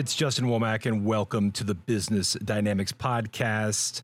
[0.00, 4.00] it's Justin Womack, and welcome to the Business Dynamics Podcast.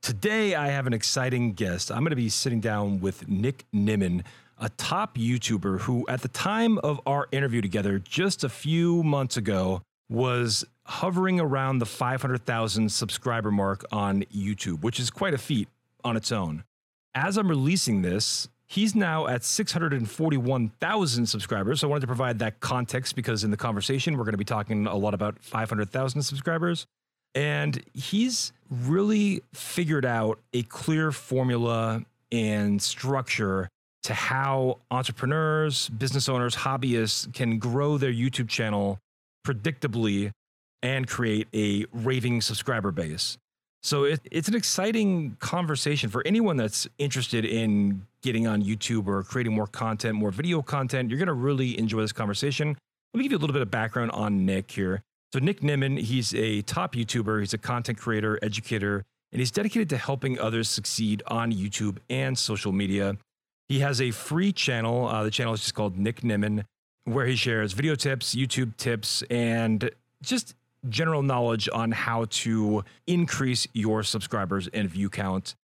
[0.00, 1.90] Today, I have an exciting guest.
[1.90, 4.22] I'm going to be sitting down with Nick Nimmin,
[4.58, 9.36] a top YouTuber who, at the time of our interview together just a few months
[9.36, 15.66] ago, was hovering around the 500,000 subscriber mark on YouTube, which is quite a feat
[16.04, 16.62] on its own.
[17.12, 21.80] As I'm releasing this, he's now at 641,000 subscribers.
[21.80, 24.44] So I wanted to provide that context because in the conversation, we're going to be
[24.44, 26.86] talking a lot about 500,000 subscribers.
[27.34, 33.68] And he's really figured out a clear formula and structure
[34.04, 38.98] to how entrepreneurs, business owners, hobbyists can grow their YouTube channel
[39.44, 40.30] predictably
[40.80, 43.36] and create a raving subscriber base.
[43.82, 49.22] So it, it's an exciting conversation for anyone that's interested in getting on YouTube or
[49.22, 51.08] creating more content, more video content.
[51.08, 52.76] You're going to really enjoy this conversation.
[53.14, 55.02] Let me give you a little bit of background on Nick here.
[55.32, 59.88] So Nick Nimmin, he's a top YouTuber, he's a content creator, educator, and he's dedicated
[59.90, 63.16] to helping others succeed on YouTube and social media.
[63.68, 65.06] He has a free channel.
[65.06, 66.64] Uh, the channel is just called Nick Nimmin,
[67.04, 69.90] where he shares video tips, YouTube tips, and
[70.22, 70.54] just
[70.88, 75.54] general knowledge on how to increase your subscribers and view count.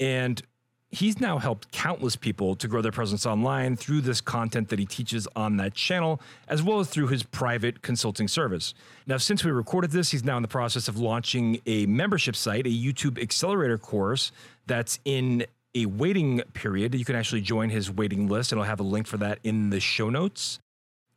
[0.00, 0.42] And
[0.90, 4.86] he's now helped countless people to grow their presence online through this content that he
[4.86, 8.74] teaches on that channel, as well as through his private consulting service.
[9.06, 12.66] Now, since we recorded this, he's now in the process of launching a membership site,
[12.66, 14.32] a YouTube accelerator course
[14.66, 16.94] that's in a waiting period.
[16.94, 19.70] You can actually join his waiting list, and I'll have a link for that in
[19.70, 20.58] the show notes.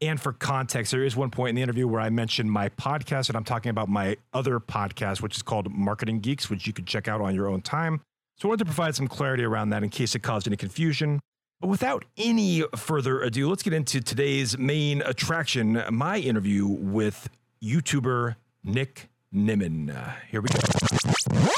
[0.02, 3.30] And for context, there is one point in the interview where I mentioned my podcast,
[3.30, 6.86] and I'm talking about my other podcast, which is called Marketing Geeks, which you can
[6.86, 8.02] check out on your own time.
[8.38, 11.20] So I wanted to provide some clarity around that in case it caused any confusion.
[11.60, 17.30] But without any further ado, let's get into today's main attraction my interview with
[17.64, 19.96] YouTuber Nick Nimmin.
[19.96, 21.52] Uh, here we go.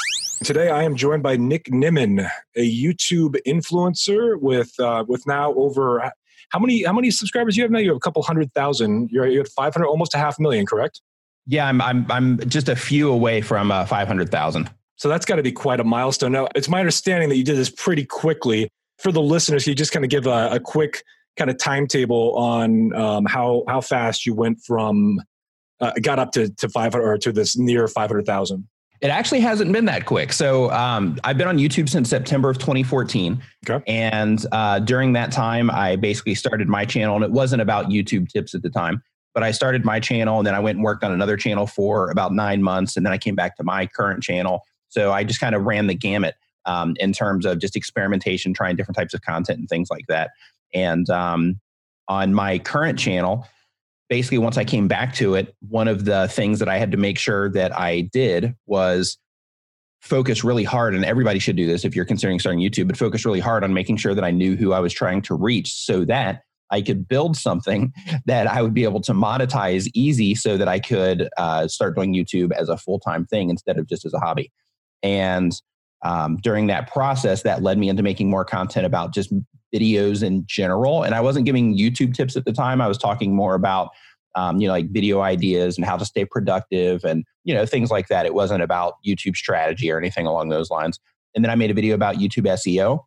[0.43, 6.11] Today, I am joined by Nick Nimmin, a YouTube influencer with uh, with now over
[6.53, 7.79] how many how many subscribers you have now?
[7.79, 9.09] You have a couple hundred thousand.
[9.11, 11.01] You're you at five hundred, almost a half million, correct?
[11.47, 14.69] Yeah, I'm I'm I'm just a few away from uh, five hundred thousand.
[14.95, 16.31] So that's got to be quite a milestone.
[16.31, 18.69] Now, it's my understanding that you did this pretty quickly.
[18.99, 21.03] For the listeners, can you just kind of give a, a quick
[21.35, 25.19] kind of timetable on um, how how fast you went from
[25.81, 28.67] uh, got up to to five hundred or to this near five hundred thousand.
[29.03, 30.31] It actually hasn't been that quick.
[30.31, 33.43] So um, I've been on YouTube since September of 2014.
[33.69, 33.83] Okay.
[33.85, 38.29] And uh, during that time, I basically started my channel, and it wasn't about YouTube
[38.29, 39.03] tips at the time.
[39.33, 42.11] But I started my channel, and then I went and worked on another channel for
[42.11, 44.61] about nine months, and then I came back to my current channel.
[44.87, 46.35] So I just kind of ran the gamut
[46.65, 50.31] um, in terms of just experimentation, trying different types of content and things like that.
[50.73, 51.59] And um,
[52.07, 53.45] on my current channel,
[54.13, 56.97] basically once I came back to it, one of the things that I had to
[56.97, 59.17] make sure that I did was
[60.01, 63.25] focus really hard and everybody should do this if you're considering starting YouTube, but focus
[63.25, 66.05] really hard on making sure that I knew who I was trying to reach so
[66.05, 67.91] that I could build something
[68.27, 72.13] that I would be able to monetize easy so that I could uh, start doing
[72.13, 74.51] YouTube as a full time thing instead of just as a hobby.
[75.01, 75.59] And
[76.03, 79.33] um, during that process, that led me into making more content about just
[79.73, 81.03] videos in general.
[81.03, 82.81] And I wasn't giving YouTube tips at the time.
[82.81, 83.89] I was talking more about,
[84.35, 87.91] um, you know, like video ideas and how to stay productive and, you know, things
[87.91, 88.25] like that.
[88.25, 90.99] It wasn't about YouTube strategy or anything along those lines.
[91.35, 92.99] And then I made a video about YouTube SEO.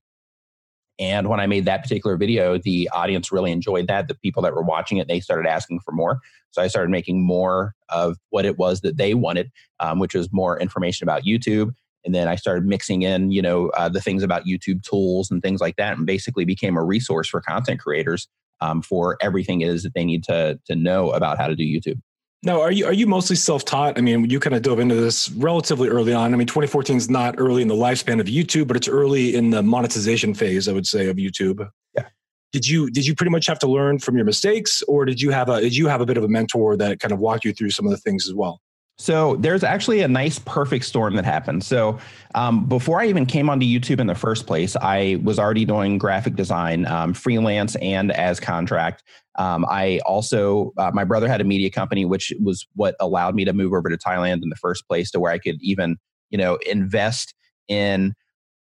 [0.99, 4.09] And when I made that particular video, the audience really enjoyed that.
[4.09, 6.21] The people that were watching it, they started asking for more.
[6.53, 10.31] So I started making more of what it was that they wanted, um, which was
[10.33, 11.73] more information about YouTube
[12.07, 15.43] and then I started mixing in, you know, uh, the things about YouTube tools and
[15.43, 18.29] things like that, and basically became a resource for content creators
[18.61, 21.65] um, for everything it is that they need to to know about how to do
[21.65, 22.01] YouTube.
[22.43, 23.99] Now, are you are you mostly self taught?
[23.99, 26.33] I mean, you kind of dove into this relatively early on.
[26.33, 29.51] I mean, 2014 is not early in the lifespan of YouTube, but it's early in
[29.51, 31.69] the monetization phase, I would say, of YouTube.
[31.97, 32.05] Yeah.
[32.53, 35.31] Did you did you pretty much have to learn from your mistakes, or did you
[35.31, 37.53] have a did you have a bit of a mentor that kind of walked you
[37.53, 38.61] through some of the things as well?
[38.99, 41.63] So there's actually a nice perfect storm that happened.
[41.65, 41.99] So
[42.35, 45.99] um, before I even came onto YouTube in the first place, I was already doing
[45.99, 49.03] graphic design, um, freelance and as contract.
[49.39, 53.45] Um, I also, uh, my brother had a media company, which was what allowed me
[53.45, 55.99] to move over to Thailand in the first place, to where I could even,
[56.31, 57.35] you know, invest
[57.69, 58.15] in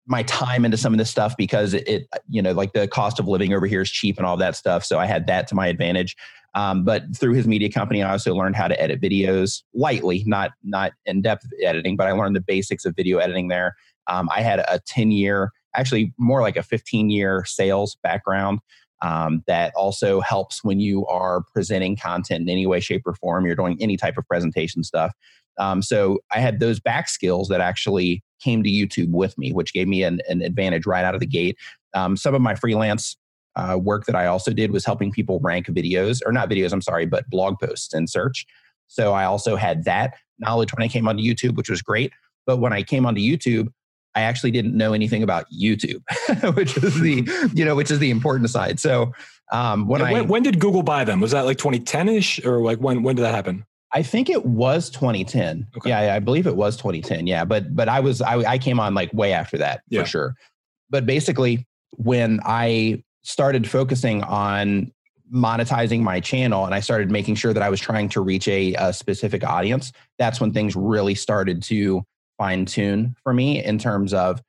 [0.07, 3.19] my time into some of this stuff because it, it, you know, like the cost
[3.19, 4.85] of living over here is cheap and all that stuff.
[4.85, 6.17] So I had that to my advantage.
[6.55, 10.51] Um, but through his media company, I also learned how to edit videos lightly, not
[10.63, 13.75] not in depth editing, but I learned the basics of video editing there.
[14.09, 18.61] Um, I had a 10 year, actually more like a 15 year sales background.
[19.03, 23.47] um, that also helps when you are presenting content in any way, shape, or form.
[23.47, 25.13] You're doing any type of presentation stuff.
[25.59, 29.73] Um, so I had those back skills that actually came to YouTube with me, which
[29.73, 31.57] gave me an, an advantage right out of the gate.
[31.95, 33.17] Um, some of my freelance
[33.57, 36.83] uh, work that I also did was helping people rank videos, or not videos, I'm
[36.83, 38.47] sorry, but blog posts in search.
[38.87, 42.13] So I also had that knowledge when I came onto YouTube, which was great.
[42.47, 43.69] But when I came onto YouTube,
[44.15, 46.03] I actually didn't know anything about YouTube,
[46.57, 48.81] which is the you know which is the important side.
[48.81, 49.13] So
[49.53, 51.21] um, when, when I when did Google buy them?
[51.21, 53.65] Was that like 2010 ish, or like when when did that happen?
[53.93, 55.67] I think it was 2010.
[55.77, 55.91] Okay.
[55.91, 57.27] Yeah, I believe it was 2010.
[57.27, 60.03] Yeah, but but I was I, I came on like way after that yeah.
[60.03, 60.35] for sure.
[60.91, 64.93] But basically, when I started focusing on
[65.33, 68.75] monetizing my channel and I started making sure that I was trying to reach a,
[68.75, 72.03] a specific audience, that's when things really started to
[72.37, 74.43] fine tune for me in terms of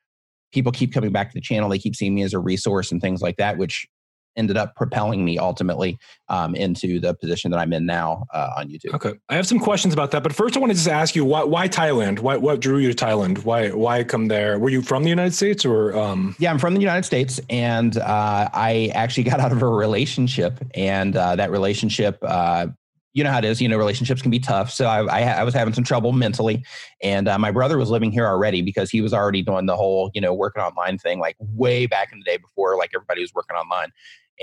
[0.51, 1.69] people keep coming back to the channel.
[1.69, 3.87] They keep seeing me as a resource and things like that, which
[4.35, 5.97] ended up propelling me ultimately
[6.29, 8.93] um, into the position that I'm in now uh, on YouTube.
[8.93, 11.25] Okay, I have some questions about that, but first I want to just ask you
[11.25, 12.19] why, why Thailand?
[12.19, 13.43] Why what drew you to Thailand?
[13.43, 14.59] Why why come there?
[14.59, 15.97] Were you from the United States or?
[15.97, 16.35] Um...
[16.39, 20.59] Yeah, I'm from the United States, and uh, I actually got out of a relationship,
[20.73, 22.67] and uh, that relationship uh,
[23.13, 23.61] you know how it is.
[23.61, 24.71] You know, relationships can be tough.
[24.71, 26.63] So I, I, I was having some trouble mentally,
[27.01, 30.11] and uh, my brother was living here already because he was already doing the whole,
[30.13, 33.33] you know, working online thing like way back in the day before like everybody was
[33.33, 33.91] working online,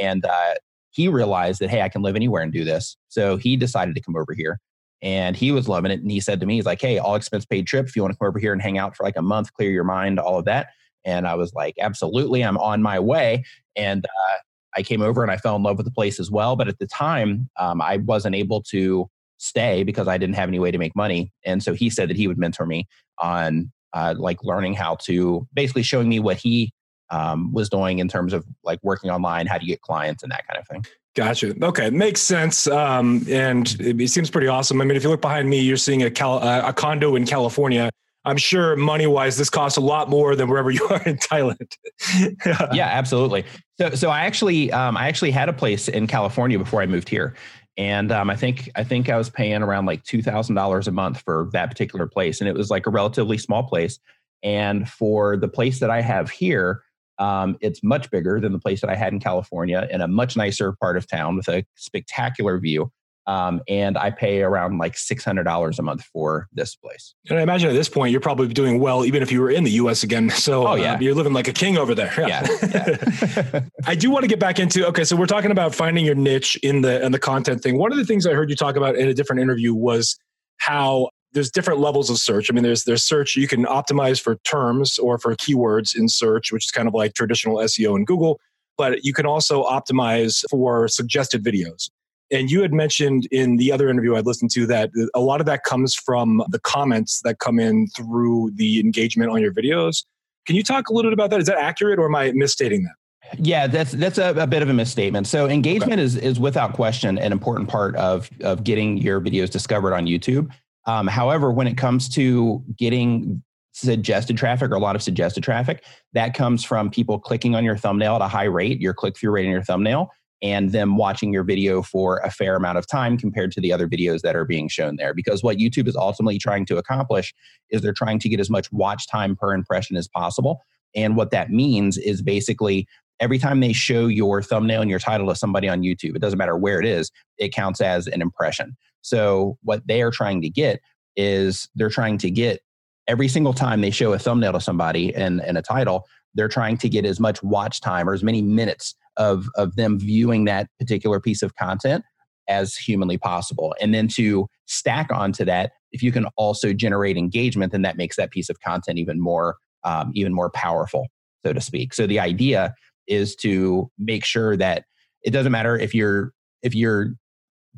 [0.01, 0.55] and uh,
[0.91, 2.97] he realized that hey, I can live anywhere and do this.
[3.09, 4.59] So he decided to come over here,
[5.03, 6.01] and he was loving it.
[6.01, 7.87] And he said to me, he's like, hey, all expense paid trip.
[7.87, 9.71] If you want to come over here and hang out for like a month, clear
[9.71, 10.69] your mind, all of that.
[11.05, 13.45] And I was like, absolutely, I'm on my way.
[13.77, 14.39] And uh,
[14.77, 16.57] I came over and I fell in love with the place as well.
[16.57, 19.09] But at the time, um, I wasn't able to
[19.39, 21.33] stay because I didn't have any way to make money.
[21.45, 22.87] And so he said that he would mentor me
[23.19, 26.73] on uh, like learning how to basically showing me what he
[27.11, 30.33] um, was doing in terms of like working online, how do you get clients and
[30.33, 30.85] that kind of thing.
[31.15, 31.55] Gotcha.
[31.65, 32.67] Okay, makes sense.
[32.67, 34.81] Um, and it, it, seems pretty awesome.
[34.81, 37.91] I mean, if you look behind me, you're seeing a, Cal- a condo in California
[38.29, 41.77] I'm sure money wise, this costs a lot more than wherever you are in Thailand.
[42.75, 43.45] yeah, absolutely.
[43.81, 47.09] So, so I actually, um, I actually had a place in California before I moved
[47.09, 47.35] here,
[47.77, 50.93] and um, I think, I think I was paying around like two thousand dollars a
[50.93, 53.99] month for that particular place, and it was like a relatively small place.
[54.43, 56.83] And for the place that I have here,
[57.19, 60.37] um, it's much bigger than the place that I had in California, in a much
[60.37, 62.91] nicer part of town with a spectacular view.
[63.27, 67.15] Um, and I pay around like six hundred dollars a month for this place.
[67.29, 69.65] And I imagine at this point you're probably doing well, even if you were in
[69.65, 70.03] the U.S.
[70.03, 70.31] again.
[70.31, 70.95] So oh, yeah.
[70.95, 72.11] Uh, you're living like a king over there.
[72.17, 72.47] Yeah.
[72.63, 73.61] yeah.
[73.87, 75.05] I do want to get back into okay.
[75.05, 77.77] So we're talking about finding your niche in the in the content thing.
[77.77, 80.19] One of the things I heard you talk about in a different interview was
[80.57, 82.51] how there's different levels of search.
[82.51, 86.51] I mean, there's there's search you can optimize for terms or for keywords in search,
[86.51, 88.41] which is kind of like traditional SEO in Google.
[88.77, 91.91] But you can also optimize for suggested videos.
[92.33, 95.47] And you had mentioned in the other interview I'd listened to that a lot of
[95.47, 100.05] that comes from the comments that come in through the engagement on your videos.
[100.45, 101.41] Can you talk a little bit about that?
[101.41, 102.95] Is that accurate or am I misstating that?
[103.39, 105.29] Yeah, that's that's a, a bit of a misstatement.
[105.29, 106.03] So engagement okay.
[106.03, 110.51] is is without question an important part of of getting your videos discovered on YouTube.
[110.89, 113.43] Um, however, when it comes to getting
[113.73, 117.77] suggested traffic or a lot of suggested traffic, that comes from people clicking on your
[117.77, 120.09] thumbnail at a high rate, your click through rate in your thumbnail,
[120.41, 123.87] and them watching your video for a fair amount of time compared to the other
[123.87, 125.13] videos that are being shown there.
[125.13, 127.35] Because what YouTube is ultimately trying to accomplish
[127.71, 130.63] is they're trying to get as much watch time per impression as possible.
[130.95, 132.89] And what that means is basically
[133.21, 136.39] every time they show your thumbnail and your title to somebody on YouTube, it doesn't
[136.39, 138.75] matter where it is, it counts as an impression.
[139.03, 140.81] So what they are trying to get
[141.17, 142.61] is they're trying to get
[143.07, 146.77] every single time they show a thumbnail to somebody and, and a title, they're trying
[146.79, 150.69] to get as much watch time or as many minutes of of them viewing that
[150.79, 152.05] particular piece of content
[152.49, 153.75] as humanly possible.
[153.81, 158.17] And then to stack onto that if you can also generate engagement then that makes
[158.17, 161.09] that piece of content even more um, even more powerful
[161.45, 161.95] so to speak.
[161.95, 162.75] So the idea
[163.07, 164.85] is to make sure that
[165.23, 167.15] it doesn't matter if you're if you're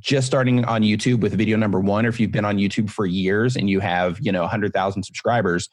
[0.00, 3.06] just starting on youtube with video number one or if you've been on youtube for
[3.06, 5.68] years and you have you know 100000 subscribers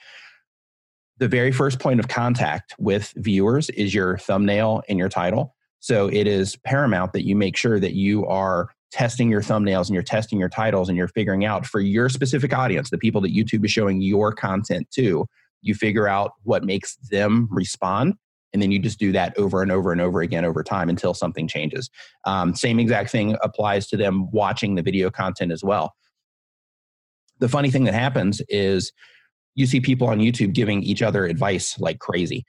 [1.20, 6.08] the very first point of contact with viewers is your thumbnail and your title so
[6.08, 10.04] it is paramount that you make sure that you are testing your thumbnails and you're
[10.04, 13.66] testing your titles and you're figuring out for your specific audience, the people that YouTube
[13.66, 15.26] is showing your content to,
[15.62, 18.14] you figure out what makes them respond.
[18.54, 21.14] And then you just do that over and over and over again over time until
[21.14, 21.90] something changes.
[22.26, 25.94] Um, same exact thing applies to them watching the video content as well.
[27.40, 28.92] The funny thing that happens is
[29.56, 32.46] you see people on YouTube giving each other advice like crazy.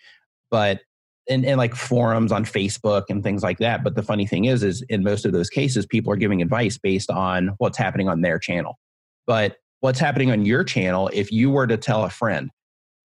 [0.50, 0.80] But
[1.28, 3.84] and, and like forums on Facebook and things like that.
[3.84, 6.78] But the funny thing is, is in most of those cases, people are giving advice
[6.78, 8.78] based on what's happening on their channel.
[9.26, 12.50] But what's happening on your channel, if you were to tell a friend,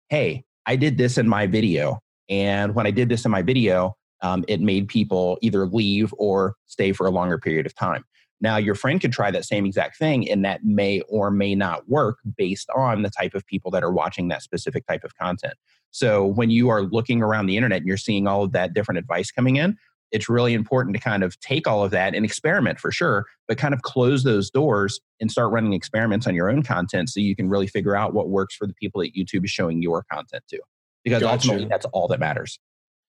[0.09, 1.99] hey, I did this in my video.
[2.29, 6.55] And when I did this in my video, um, it made people either leave or
[6.65, 8.03] stay for a longer period of time.
[8.41, 11.87] Now, your friend could try that same exact thing, and that may or may not
[11.87, 15.53] work based on the type of people that are watching that specific type of content.
[15.91, 18.99] So, when you are looking around the internet and you're seeing all of that different
[18.99, 19.77] advice coming in,
[20.11, 23.57] it's really important to kind of take all of that and experiment for sure, but
[23.57, 27.35] kind of close those doors and start running experiments on your own content so you
[27.35, 30.43] can really figure out what works for the people that YouTube is showing your content
[30.49, 30.59] to.
[31.05, 31.33] Because gotcha.
[31.33, 32.59] ultimately, that's all that matters.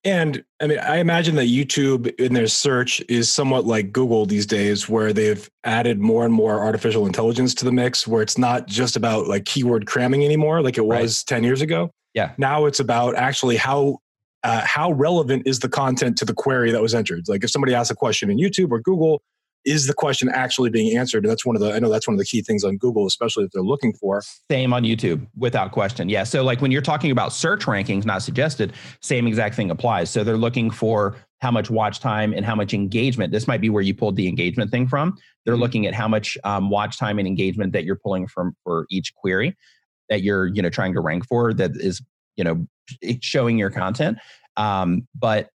[0.05, 4.47] And I mean, I imagine that YouTube in their search is somewhat like Google these
[4.47, 8.69] days, where they've added more and more artificial intelligence to the mix, where it's not
[8.69, 11.37] just about like keyword cramming anymore, like it was right.
[11.37, 11.91] 10 years ago.
[12.15, 12.33] Yeah.
[12.39, 13.99] Now it's about actually how
[14.45, 17.25] uh, how relevant is the content to the query that was entered.
[17.27, 19.23] Like if somebody asks a question in YouTube or Google,
[19.67, 21.25] is the question actually being answered?
[21.25, 23.07] And that's one of the I know that's one of the key things on Google,
[23.07, 24.23] especially if they're looking for.
[24.51, 26.09] Same on YouTube, without question.
[26.09, 26.25] Yeah.
[26.25, 30.09] So like when you're talking about search rankings, not suggested, same exact thing applies.
[30.09, 33.33] So they're looking for how much watch time and how much engagement.
[33.33, 35.19] This might be where you pulled the engagement thing from.
[35.45, 35.63] They're mm-hmm.
[35.63, 39.15] looking at how much um, watch time and engagement that you're pulling from for each
[39.15, 39.55] query
[40.09, 42.03] that you're you know trying to rank for that is
[42.37, 42.67] you know
[43.21, 44.19] showing your content.
[44.57, 45.51] Um, but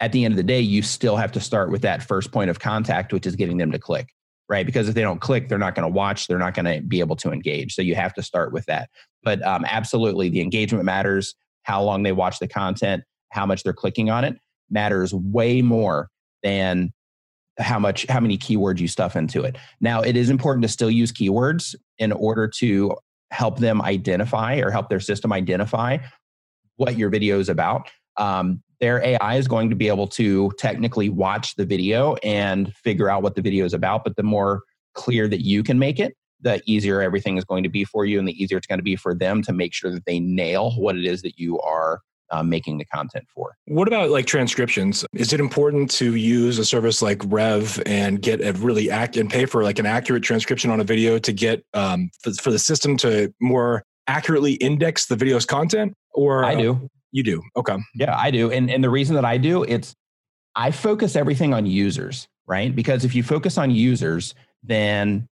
[0.00, 2.50] at the end of the day, you still have to start with that first point
[2.50, 4.14] of contact, which is getting them to click,
[4.48, 4.64] right?
[4.64, 7.00] Because if they don't click, they're not going to watch, they're not going to be
[7.00, 7.74] able to engage.
[7.74, 8.90] So you have to start with that.
[9.22, 11.34] But um, absolutely, the engagement matters.
[11.64, 14.38] How long they watch the content, how much they're clicking on it
[14.70, 16.10] matters way more
[16.42, 16.92] than
[17.58, 20.90] how much how many keywords you stuff into it now it is important to still
[20.90, 22.94] use keywords in order to
[23.30, 25.98] help them identify or help their system identify
[26.76, 31.08] what your video is about um, their AI is going to be able to technically
[31.08, 34.04] watch the video and figure out what the video is about.
[34.04, 34.62] But the more
[34.94, 38.18] clear that you can make it, the easier everything is going to be for you,
[38.18, 40.70] and the easier it's going to be for them to make sure that they nail
[40.72, 43.56] what it is that you are uh, making the content for.
[43.66, 45.04] What about like transcriptions?
[45.14, 49.30] Is it important to use a service like Rev and get a really act and
[49.30, 52.58] pay for like an accurate transcription on a video to get um, for, for the
[52.58, 55.94] system to more accurately index the video's content?
[56.12, 56.88] Or I do.
[57.12, 57.42] You do.
[57.56, 57.76] Okay.
[57.94, 58.50] Yeah, I do.
[58.50, 59.94] And and the reason that I do, it's
[60.54, 62.74] I focus everything on users, right?
[62.74, 65.28] Because if you focus on users, then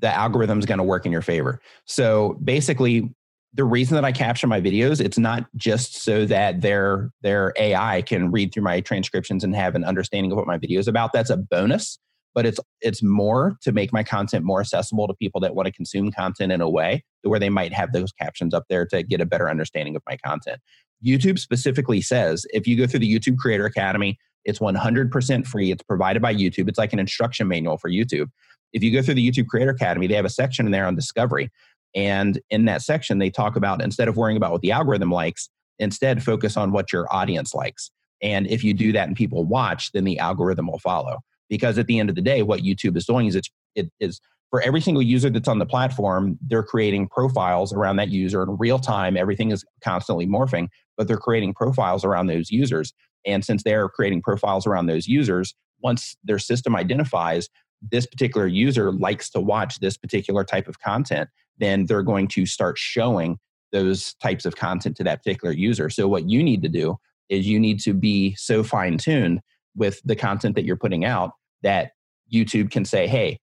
[0.00, 1.60] the algorithm is going to work in your favor.
[1.84, 3.12] So basically,
[3.54, 8.02] the reason that I capture my videos, it's not just so that their their AI
[8.02, 11.12] can read through my transcriptions and have an understanding of what my video is about.
[11.12, 11.98] That's a bonus,
[12.34, 15.72] but it's it's more to make my content more accessible to people that want to
[15.72, 19.20] consume content in a way where they might have those captions up there to get
[19.20, 20.60] a better understanding of my content.
[21.04, 25.70] YouTube specifically says if you go through the YouTube Creator Academy, it's 100% free.
[25.70, 26.68] It's provided by YouTube.
[26.68, 28.28] It's like an instruction manual for YouTube.
[28.72, 30.94] If you go through the YouTube Creator Academy, they have a section in there on
[30.94, 31.50] discovery.
[31.94, 35.50] And in that section, they talk about instead of worrying about what the algorithm likes,
[35.78, 37.90] instead focus on what your audience likes.
[38.22, 41.18] And if you do that and people watch, then the algorithm will follow.
[41.48, 44.20] Because at the end of the day, what YouTube is doing is it's, it is
[44.50, 48.56] for every single user that's on the platform, they're creating profiles around that user in
[48.58, 49.16] real time.
[49.16, 52.92] Everything is constantly morphing, but they're creating profiles around those users.
[53.24, 57.48] And since they're creating profiles around those users, once their system identifies
[57.90, 62.44] this particular user likes to watch this particular type of content, then they're going to
[62.44, 63.38] start showing
[63.72, 65.88] those types of content to that particular user.
[65.88, 69.40] So, what you need to do is you need to be so fine tuned
[69.76, 71.30] with the content that you're putting out
[71.62, 71.92] that
[72.32, 73.38] YouTube can say, hey,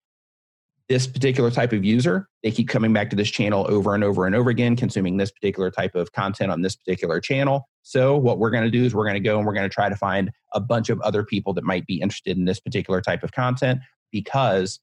[0.90, 4.26] this particular type of user, they keep coming back to this channel over and over
[4.26, 7.68] and over again, consuming this particular type of content on this particular channel.
[7.84, 9.74] So, what we're going to do is we're going to go and we're going to
[9.74, 13.02] try to find a bunch of other people that might be interested in this particular
[13.02, 14.80] type of content because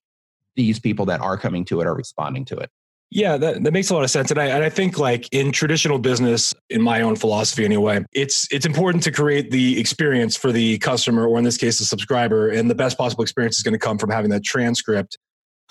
[0.57, 2.71] these people that are coming to it are responding to it.
[3.11, 4.31] Yeah, that, that makes a lot of sense.
[4.31, 8.49] And I, and I think like in traditional business, in my own philosophy anyway, it's
[8.51, 12.49] it's important to create the experience for the customer, or in this case, the subscriber.
[12.49, 15.17] And the best possible experience is going to come from having that transcript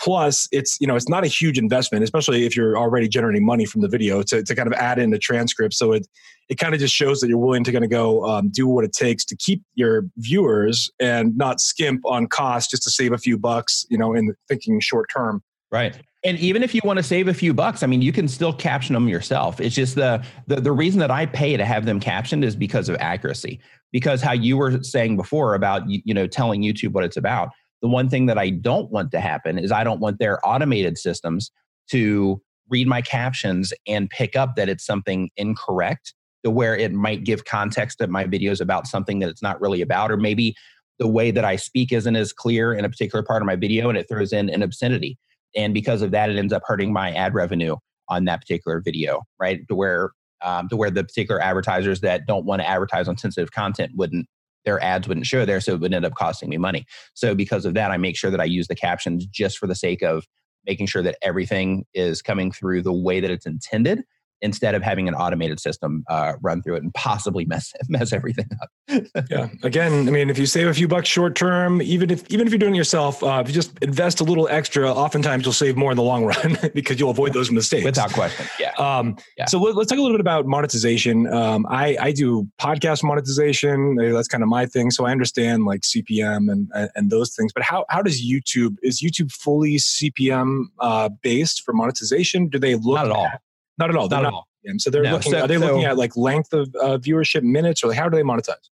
[0.04, 3.64] Plus, it's you know it's not a huge investment, especially if you're already generating money
[3.64, 5.74] from the video to, to kind of add in the transcript.
[5.76, 6.06] So it
[6.50, 8.84] it kind of just shows that you're willing to kind of go um, do what
[8.84, 13.18] it takes to keep your viewers and not skimp on cost just to save a
[13.18, 13.86] few bucks.
[13.90, 15.42] You know, in thinking short term.
[15.72, 15.98] Right.
[16.26, 18.54] And even if you want to save a few bucks, I mean, you can still
[18.54, 19.60] caption them yourself.
[19.62, 22.90] It's just the, the the reason that I pay to have them captioned is because
[22.90, 23.62] of accuracy.
[23.94, 27.52] Because how you were saying before about you know telling YouTube what it's about
[27.84, 30.98] the one thing that I don't want to happen is I don't want their automated
[30.98, 31.52] systems
[31.92, 36.14] to read my captions and pick up that it's something incorrect
[36.46, 39.82] to where it might give context to my videos about something that it's not really
[39.82, 40.56] about, or maybe
[40.98, 43.90] the way that I speak isn't as clear in a particular part of my video
[43.90, 45.18] and it throws in an obscenity.
[45.54, 47.76] And because of that, it ends up hurting my ad revenue
[48.08, 49.60] on that particular video, right?
[49.68, 50.12] To where
[50.42, 54.28] um, to where the particular advertisers that don't want to advertise on sensitive content wouldn't
[54.66, 56.86] their ads wouldn't show there, so it would end up costing me money.
[57.14, 59.76] So because of that, I make sure that I use the captions just for the
[59.76, 60.26] sake of
[60.66, 64.04] making sure that everything is coming through the way that it's intended
[64.42, 68.48] instead of having an automated system uh, run through it and possibly mess mess everything
[68.62, 69.04] up.
[69.30, 69.50] yeah.
[69.64, 72.54] Again, I mean, if you save a few bucks short term, even if even if
[72.54, 75.78] you're doing it yourself, uh, if you just invest a little extra, oftentimes you'll save
[75.78, 77.86] more in the long run because you'll avoid those mistakes.
[77.86, 78.46] Without question.
[78.60, 78.72] Yeah.
[78.78, 79.46] Um, yeah.
[79.46, 81.28] So let, us talk a little bit about monetization.
[81.34, 83.96] Um, I I do podcast monetization.
[83.96, 84.92] That's kind of my thing.
[84.92, 87.54] So I understand like CPM and and those things.
[87.54, 92.48] But how how does YouTube is YouTube fully CPM uh, based for monetization?
[92.48, 93.30] Do they look not at all?
[93.78, 94.08] Not at all.
[94.08, 94.48] They're not, not at all.
[94.78, 95.14] So they're no.
[95.14, 95.32] looking.
[95.32, 98.08] So, are they so, looking at like length of uh, viewership minutes, or like how
[98.10, 98.70] do they monetize?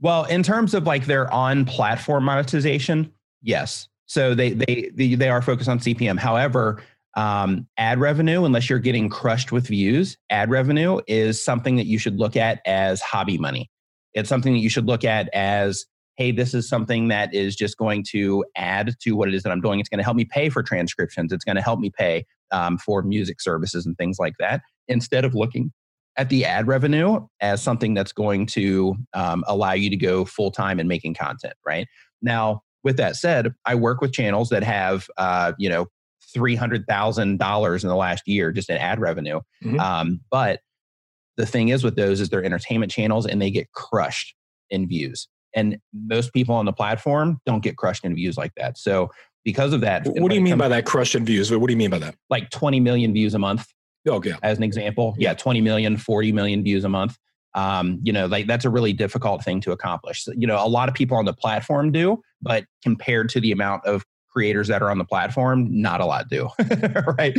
[0.00, 3.88] Well, in terms of like their on-platform monetization, yes.
[4.06, 6.18] So they they they, they are focused on CPM.
[6.18, 6.82] However,
[7.16, 11.98] um, ad revenue, unless you're getting crushed with views, ad revenue is something that you
[11.98, 13.70] should look at as hobby money.
[14.14, 17.78] It's something that you should look at as hey, this is something that is just
[17.78, 19.80] going to add to what it is that I'm doing.
[19.80, 21.32] It's going to help me pay for transcriptions.
[21.32, 25.24] It's going to help me pay um, for music services and things like that, instead
[25.24, 25.72] of looking
[26.16, 30.50] at the ad revenue as something that's going to um, allow you to go full
[30.50, 31.86] time in making content, right?
[32.20, 35.86] Now, with that said, I work with channels that have, uh, you know,
[36.36, 39.40] $300,000 in the last year just in ad revenue.
[39.64, 39.80] Mm-hmm.
[39.80, 40.60] Um, but
[41.36, 44.34] the thing is with those is they're entertainment channels and they get crushed
[44.70, 45.28] in views.
[45.54, 48.78] And most people on the platform don't get crushed in views like that.
[48.78, 49.10] So
[49.44, 50.06] because of that.
[50.06, 51.50] What do you mean by that crush in views?
[51.50, 52.14] What do you mean by that?
[52.28, 53.66] Like 20 million views a month.
[54.08, 54.32] Okay.
[54.42, 55.14] As an example.
[55.18, 57.16] Yeah, 20 million, 40 million views a month.
[57.54, 60.24] Um, you know, like that's a really difficult thing to accomplish.
[60.24, 63.50] So, you know, a lot of people on the platform do, but compared to the
[63.50, 66.48] amount of creators that are on the platform, not a lot do.
[67.18, 67.36] right.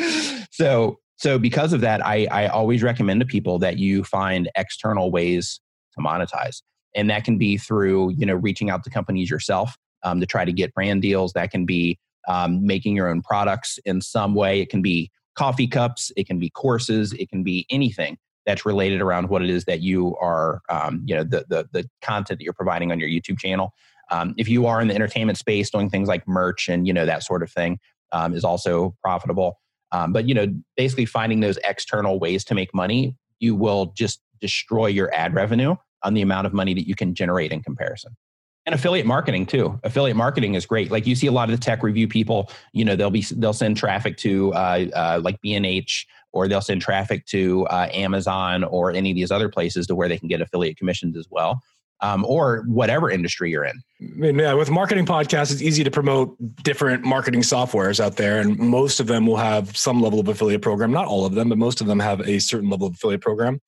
[0.52, 5.12] So so because of that, I, I always recommend to people that you find external
[5.12, 5.62] ways
[5.94, 6.64] to monetize.
[6.96, 10.46] And that can be through, you know, reaching out to companies yourself um, to try
[10.46, 11.34] to get brand deals.
[11.34, 14.62] That can be um, making your own products in some way.
[14.62, 16.12] It can be coffee cups.
[16.18, 17.14] It can be courses.
[17.14, 21.16] It can be anything that's related around what it is that you are, um, you
[21.16, 23.74] know, the, the, the content that you're providing on your YouTube channel.
[24.10, 27.06] Um, if you are in the entertainment space, doing things like merch and you know
[27.06, 27.80] that sort of thing
[28.12, 29.60] um, is also profitable.
[29.94, 34.22] Um, but you know, basically finding those external ways to make money, you will just
[34.42, 38.16] destroy your ad revenue on the amount of money that you can generate in comparison
[38.66, 41.64] and affiliate marketing too affiliate marketing is great like you see a lot of the
[41.64, 46.08] tech review people you know they'll be they'll send traffic to uh, uh, like b&h
[46.34, 50.08] or they'll send traffic to uh, amazon or any of these other places to where
[50.08, 51.62] they can get affiliate commissions as well
[52.02, 53.82] um, or whatever industry you're in.
[54.02, 58.40] I mean, yeah, with marketing podcasts, it's easy to promote different marketing softwares out there,
[58.40, 60.92] and most of them will have some level of affiliate program.
[60.92, 63.62] Not all of them, but most of them have a certain level of affiliate program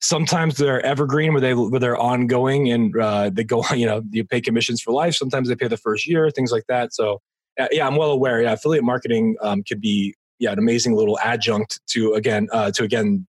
[0.00, 4.24] sometimes they're evergreen where they where they're ongoing and uh, they go you know you
[4.24, 5.14] pay commissions for life.
[5.14, 6.94] Sometimes they pay the first year things like that.
[6.94, 7.20] So
[7.72, 8.42] yeah i'm well aware.
[8.42, 12.84] Yeah affiliate marketing um, could be yeah an amazing little adjunct to again uh, to
[12.84, 13.26] again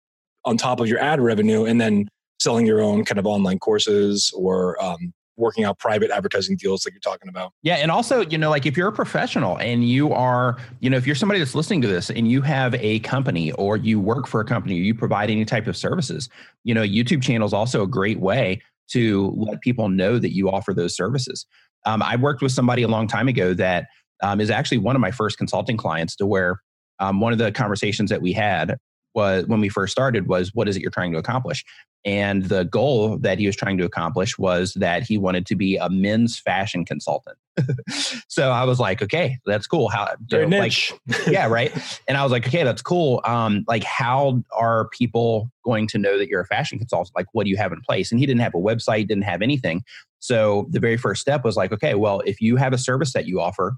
[0.46, 2.08] on top of your ad revenue and then
[2.40, 6.94] selling your own kind of online courses or um, working out private advertising deals like
[6.94, 7.54] you're talking about.
[7.64, 7.76] Yeah.
[7.76, 11.08] And also, you know, like if you're a professional and you are, you know, if
[11.08, 14.42] you're somebody that's listening to this and you have a company or you work for
[14.42, 16.30] a company or you provide any type of services,
[16.64, 20.50] you know, YouTube channel is also a great way to let people know that you
[20.50, 21.46] offer those services.
[21.86, 23.88] Um, I worked with somebody a long time ago that
[24.22, 26.62] um, is actually one of my first consulting clients to where
[27.00, 28.78] um, one of the conversations that we had
[29.14, 31.64] was when we first started was what is it you're trying to accomplish
[32.06, 35.78] and the goal that he was trying to accomplish was that he wanted to be
[35.78, 37.38] a men's fashion consultant.
[38.28, 39.88] so I was like, okay, that's cool.
[39.88, 40.94] How Very know, niche.
[41.08, 41.72] like, yeah, right.
[42.08, 43.22] And I was like, okay, that's cool.
[43.24, 47.16] Um, like, how are people going to know that you're a fashion consultant?
[47.16, 48.12] Like, what do you have in place?
[48.12, 49.84] And he didn't have a website, didn't have anything.
[50.20, 53.28] So the very first step was like, okay, well, if you have a service that
[53.28, 53.76] you offer,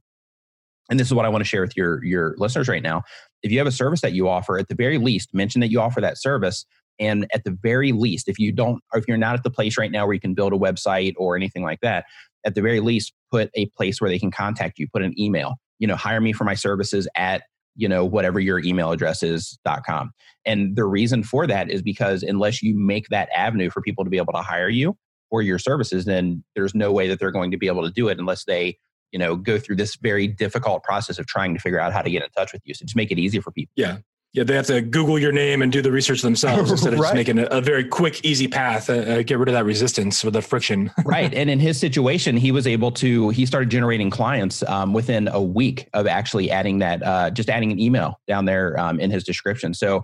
[0.89, 3.03] and this is what I want to share with your your listeners right now.
[3.43, 5.79] If you have a service that you offer, at the very least, mention that you
[5.79, 6.65] offer that service
[6.99, 9.77] and at the very least, if you don't, or if you're not at the place
[9.77, 12.05] right now where you can build a website or anything like that,
[12.45, 15.55] at the very least, put a place where they can contact you, put an email,
[15.79, 17.43] you know, hire me for my services at,
[17.75, 20.11] you know, whatever your email address is dot com.
[20.45, 24.09] And the reason for that is because unless you make that avenue for people to
[24.09, 24.95] be able to hire you
[25.29, 28.07] for your services, then there's no way that they're going to be able to do
[28.07, 28.77] it unless they
[29.15, 32.09] you know go through this very difficult process of trying to figure out how to
[32.09, 33.99] get in touch with you so just make it easy for people yeah
[34.33, 37.05] yeah, they have to Google your name and do the research themselves instead of right.
[37.05, 38.89] just making a, a, very quick, easy path.
[38.89, 40.91] Uh, uh, get rid of that resistance or the friction.
[41.05, 43.29] right, and in his situation, he was able to.
[43.29, 47.71] He started generating clients um, within a week of actually adding that, uh, just adding
[47.71, 49.73] an email down there um, in his description.
[49.73, 50.03] So,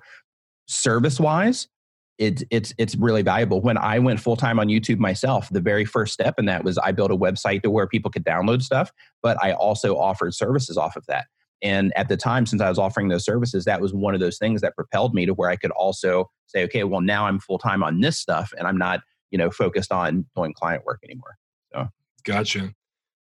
[0.66, 1.68] service wise,
[2.22, 3.62] it's it's it's really valuable.
[3.62, 6.78] When I went full time on YouTube myself, the very first step in that was
[6.78, 8.92] I built a website to where people could download stuff,
[9.24, 11.26] but I also offered services off of that.
[11.64, 14.38] And at the time, since I was offering those services, that was one of those
[14.38, 17.58] things that propelled me to where I could also say, okay, well, now I'm full
[17.58, 21.38] time on this stuff and I'm not, you know, focused on doing client work anymore.
[21.74, 21.88] So,
[22.24, 22.74] gotcha.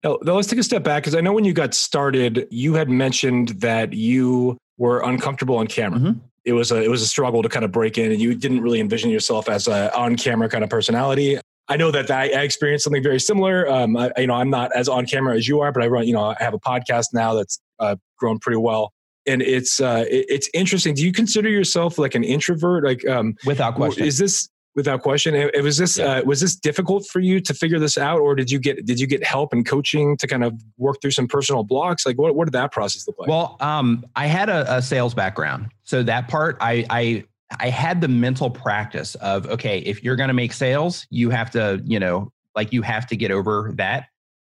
[0.04, 2.74] Now, now let's take a step back because I know when you got started, you
[2.74, 6.00] had mentioned that you were uncomfortable on camera.
[6.00, 6.18] Mm-hmm.
[6.46, 8.62] It was a it was a struggle to kind of break in, and you didn't
[8.62, 11.38] really envision yourself as a on camera kind of personality.
[11.68, 13.68] I know that I, I experienced something very similar.
[13.68, 16.06] Um, I, you know, I'm not as on camera as you are, but I run,
[16.06, 18.92] you know, I have a podcast now that's uh, grown pretty well.
[19.26, 20.94] And it's uh, it, it's interesting.
[20.94, 22.84] Do you consider yourself like an introvert?
[22.84, 25.34] Like, um, without question, is this without question?
[25.34, 26.18] It, it was this yeah.
[26.18, 29.00] uh, was this difficult for you to figure this out, or did you get did
[29.00, 32.06] you get help and coaching to kind of work through some personal blocks?
[32.06, 33.28] Like, what what did that process look like?
[33.28, 37.24] Well, um, I had a, a sales background, so that part I I
[37.58, 41.50] I had the mental practice of okay, if you're going to make sales, you have
[41.52, 44.06] to, you know, like you have to get over that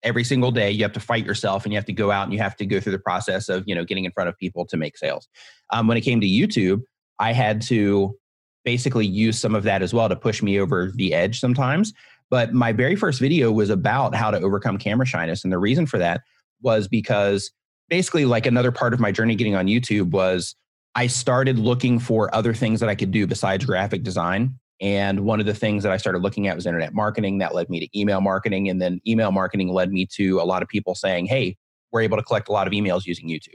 [0.02, 0.70] every single day.
[0.70, 2.66] You have to fight yourself and you have to go out and you have to
[2.66, 5.28] go through the process of, you know, getting in front of people to make sales.
[5.70, 6.82] Um, when it came to YouTube,
[7.18, 8.16] I had to
[8.64, 11.92] basically use some of that as well to push me over the edge sometimes.
[12.30, 15.44] But my very first video was about how to overcome camera shyness.
[15.44, 16.22] And the reason for that
[16.62, 17.50] was because
[17.88, 20.54] basically, like another part of my journey getting on YouTube was
[20.94, 24.58] I started looking for other things that I could do besides graphic design.
[24.80, 27.38] And one of the things that I started looking at was internet marketing.
[27.38, 28.68] That led me to email marketing.
[28.68, 31.56] And then email marketing led me to a lot of people saying, hey,
[31.92, 33.54] we're able to collect a lot of emails using YouTube.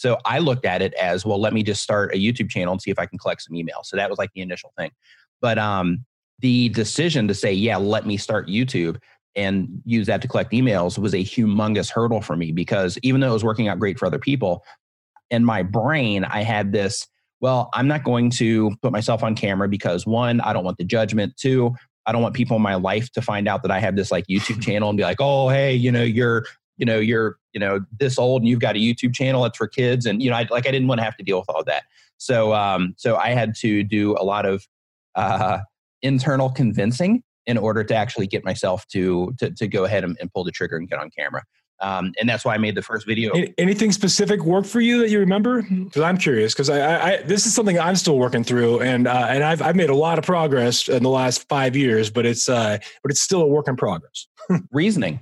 [0.00, 2.80] So I looked at it as well, let me just start a YouTube channel and
[2.80, 3.84] see if I can collect some emails.
[3.84, 4.92] So that was like the initial thing.
[5.42, 6.06] But um,
[6.38, 8.96] the decision to say, yeah, let me start YouTube
[9.36, 13.28] and use that to collect emails was a humongous hurdle for me because even though
[13.28, 14.64] it was working out great for other people,
[15.30, 17.06] in my brain, I had this,
[17.42, 20.84] well, I'm not going to put myself on camera because one, I don't want the
[20.84, 21.36] judgment.
[21.36, 21.74] Two,
[22.06, 24.24] I don't want people in my life to find out that I have this like
[24.28, 26.46] YouTube channel and be like, oh, hey, you know, you're,
[26.80, 29.68] you know, you're, you know, this old and you've got a YouTube channel that's for
[29.68, 30.06] kids.
[30.06, 31.84] And, you know, I, like I didn't want to have to deal with all that.
[32.16, 34.66] So, um, so I had to do a lot of
[35.14, 35.58] uh,
[36.02, 40.32] internal convincing in order to actually get myself to, to, to go ahead and, and
[40.32, 41.42] pull the trigger and get on camera.
[41.82, 43.32] Um, and that's why I made the first video.
[43.56, 45.62] Anything specific work for you that you remember?
[45.62, 46.52] Because I'm curious.
[46.52, 49.76] Because I, I, this is something I'm still working through, and uh, and I've I've
[49.76, 53.22] made a lot of progress in the last five years, but it's uh, but it's
[53.22, 54.26] still a work in progress.
[54.72, 55.20] Reasoning,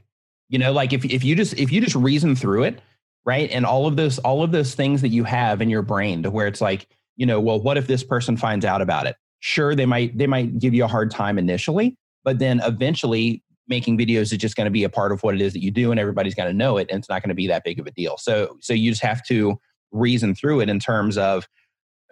[0.48, 2.80] you know, like if if you just if you just reason through it,
[3.24, 6.22] right, and all of those all of those things that you have in your brain,
[6.22, 9.16] to where it's like, you know, well, what if this person finds out about it?
[9.40, 13.98] Sure, they might they might give you a hard time initially, but then eventually making
[13.98, 15.90] videos is just going to be a part of what it is that you do
[15.90, 17.86] and everybody's going to know it and it's not going to be that big of
[17.86, 19.58] a deal so so you just have to
[19.92, 21.46] reason through it in terms of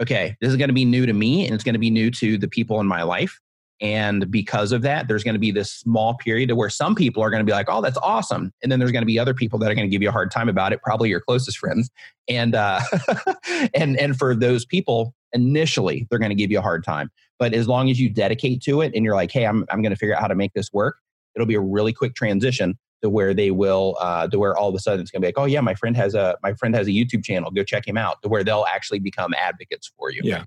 [0.01, 2.11] okay this is going to be new to me and it's going to be new
[2.11, 3.41] to the people in my life
[3.81, 7.23] and because of that there's going to be this small period to where some people
[7.23, 8.53] are going to be like oh that's awesome.
[8.63, 10.13] And then there's going to be other people that are going to give you a
[10.13, 11.91] hard time about it probably your closest friends.
[12.29, 12.81] And uh
[13.75, 17.11] and and for those people initially they're going to give you a hard time.
[17.39, 19.91] But as long as you dedicate to it and you're like hey i'm, I'm going
[19.91, 20.97] to figure out how to make this work
[21.35, 24.75] it'll be a really quick transition to where they will uh, to where all of
[24.75, 26.75] a sudden it's going to be like oh yeah my friend has a my friend
[26.75, 27.51] has a youtube channel.
[27.51, 30.23] Go check him out to where they'll actually become advocates for you.
[30.25, 30.45] Yeah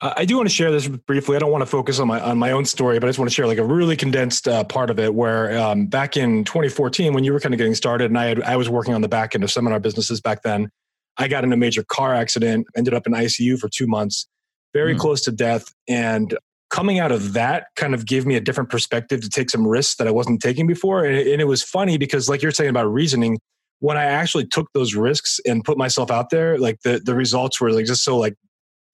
[0.00, 1.36] I do want to share this briefly.
[1.36, 3.30] I don't want to focus on my on my own story, but I just want
[3.30, 5.14] to share like a really condensed uh, part of it.
[5.14, 8.42] Where um, back in 2014, when you were kind of getting started, and I had,
[8.42, 10.68] I was working on the back end of seminar businesses back then,
[11.16, 14.26] I got in a major car accident, ended up in ICU for two months,
[14.74, 14.98] very mm.
[14.98, 16.36] close to death, and
[16.70, 19.94] coming out of that kind of gave me a different perspective to take some risks
[19.96, 21.04] that I wasn't taking before.
[21.04, 23.38] And it, and it was funny because, like you're saying about reasoning,
[23.78, 27.60] when I actually took those risks and put myself out there, like the the results
[27.60, 28.34] were like just so like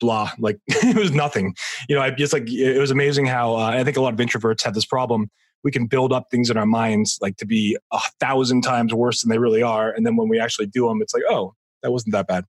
[0.00, 1.54] blah, like it was nothing.
[1.88, 4.18] You know, I just like it was amazing how uh, I think a lot of
[4.18, 5.30] introverts have this problem.
[5.62, 9.22] We can build up things in our minds like to be a thousand times worse
[9.22, 11.92] than they really are, and then when we actually do them, it's like, oh, that
[11.92, 12.44] wasn't that bad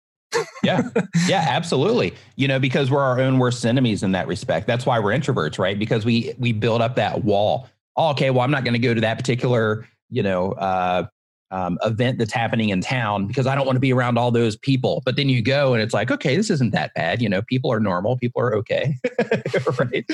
[0.63, 0.89] yeah.
[1.27, 2.13] Yeah, absolutely.
[2.35, 4.67] You know, because we're our own worst enemies in that respect.
[4.67, 5.77] That's why we're introverts, right?
[5.77, 7.67] Because we we build up that wall.
[7.95, 11.07] Oh, okay, well, I'm not going to go to that particular, you know, uh,
[11.51, 14.55] um, event that's happening in town because I don't want to be around all those
[14.55, 15.01] people.
[15.05, 17.21] But then you go and it's like, okay, this isn't that bad.
[17.21, 18.17] You know, people are normal.
[18.17, 18.97] People are okay.
[19.79, 20.05] right.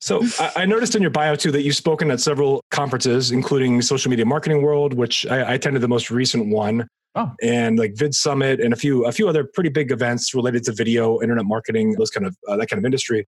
[0.00, 3.80] so I, I, noticed in your bio too that you've spoken at several conferences, including
[3.82, 6.86] Social Media Marketing World, which I, I attended the most recent one.
[7.14, 7.32] oh.
[7.42, 10.72] and like Vid Summit and a few a few other pretty big events related to
[10.72, 13.26] video, internet marketing, those kind of uh, that kind of industry.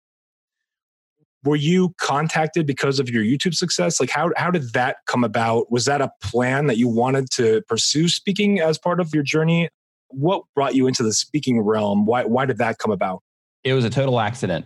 [1.46, 4.00] Were you contacted because of your YouTube success?
[4.00, 5.72] Like how how did that come about?
[5.72, 9.70] Was that a plan that you wanted to pursue speaking as part of your journey?
[10.10, 12.06] What brought you into the speaking realm?
[12.06, 13.22] Why why did that come about?
[13.64, 14.66] It was a total accident.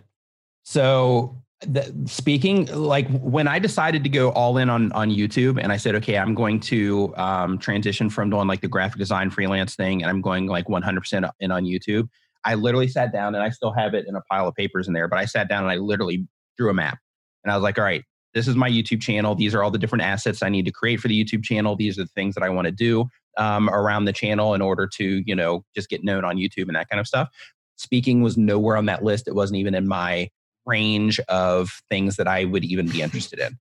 [0.64, 5.72] So the, speaking like when I decided to go all in on on YouTube and
[5.72, 9.76] I said, okay, I'm going to um, transition from doing like the graphic design freelance
[9.76, 12.08] thing and I'm going like 100% in on YouTube.
[12.44, 14.94] I literally sat down and I still have it in a pile of papers in
[14.94, 16.26] there, but I sat down and I literally
[16.60, 16.98] drew a map
[17.42, 19.34] and I was like, all right, this is my YouTube channel.
[19.34, 21.74] These are all the different assets I need to create for the YouTube channel.
[21.74, 23.06] These are the things that I want to do
[23.38, 26.76] um, around the channel in order to, you know, just get known on YouTube and
[26.76, 27.28] that kind of stuff.
[27.76, 29.26] Speaking was nowhere on that list.
[29.26, 30.28] It wasn't even in my
[30.66, 33.58] range of things that I would even be interested in.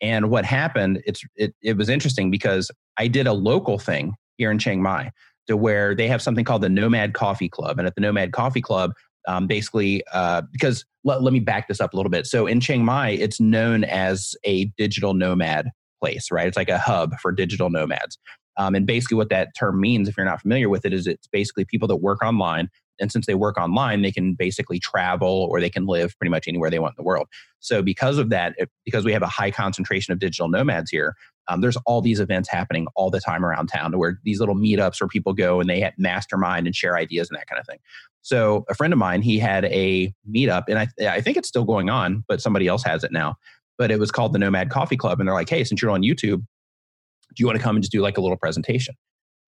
[0.00, 4.50] And what happened, it's it, it was interesting because I did a local thing here
[4.50, 5.12] in Chiang Mai
[5.46, 7.78] to where they have something called the Nomad Coffee Club.
[7.78, 8.92] And at the Nomad Coffee Club,
[9.26, 12.26] um, basically, uh, because let, let me back this up a little bit.
[12.26, 16.46] So in Chiang Mai, it's known as a digital nomad place, right?
[16.46, 18.18] It's like a hub for digital nomads.
[18.58, 21.26] Um, and basically, what that term means, if you're not familiar with it, is it's
[21.28, 22.68] basically people that work online
[23.00, 26.46] and since they work online, they can basically travel or they can live pretty much
[26.46, 27.26] anywhere they want in the world.
[27.58, 28.54] So, because of that,
[28.84, 31.14] because we have a high concentration of digital nomads here,
[31.48, 34.54] um, there's all these events happening all the time around town to where these little
[34.54, 37.78] meetups where people go and they mastermind and share ideas and that kind of thing.
[38.22, 41.64] So, a friend of mine, he had a meetup, and I, I think it's still
[41.64, 43.36] going on, but somebody else has it now.
[43.78, 45.18] But it was called the Nomad Coffee Club.
[45.18, 47.90] And they're like, hey, since you're on YouTube, do you want to come and just
[47.90, 48.94] do like a little presentation?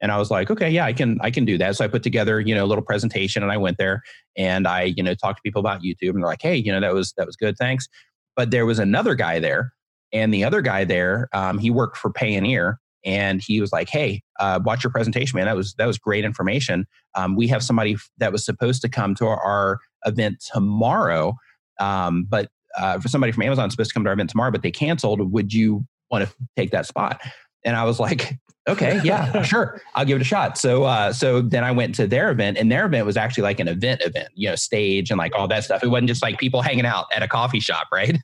[0.04, 1.76] and I was like, okay, yeah, I can I can do that.
[1.76, 4.02] So I put together, you know, a little presentation and I went there
[4.36, 6.80] and I, you know, talked to people about YouTube and they're like, hey, you know,
[6.80, 7.88] that was that was good, thanks.
[8.36, 9.72] But there was another guy there,
[10.14, 14.22] and the other guy there, um, he worked for Payoneer, and he was like, hey,
[14.40, 15.46] uh, watch your presentation, man.
[15.46, 16.86] That was that was great information.
[17.14, 21.34] Um, we have somebody that was supposed to come to our, our event tomorrow,
[21.80, 22.48] um, but
[22.78, 25.32] uh, for somebody from Amazon supposed to come to our event tomorrow, but they canceled.
[25.32, 27.20] Would you want to take that spot?
[27.64, 30.58] And I was like, okay, yeah, sure, I'll give it a shot.
[30.58, 33.60] So, uh, so then I went to their event, and their event was actually like
[33.60, 35.82] an event event, you know, stage and like all that stuff.
[35.82, 38.16] It wasn't just like people hanging out at a coffee shop, right?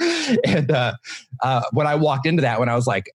[0.44, 0.94] and uh,
[1.42, 3.10] uh, when I walked into that, when I was like,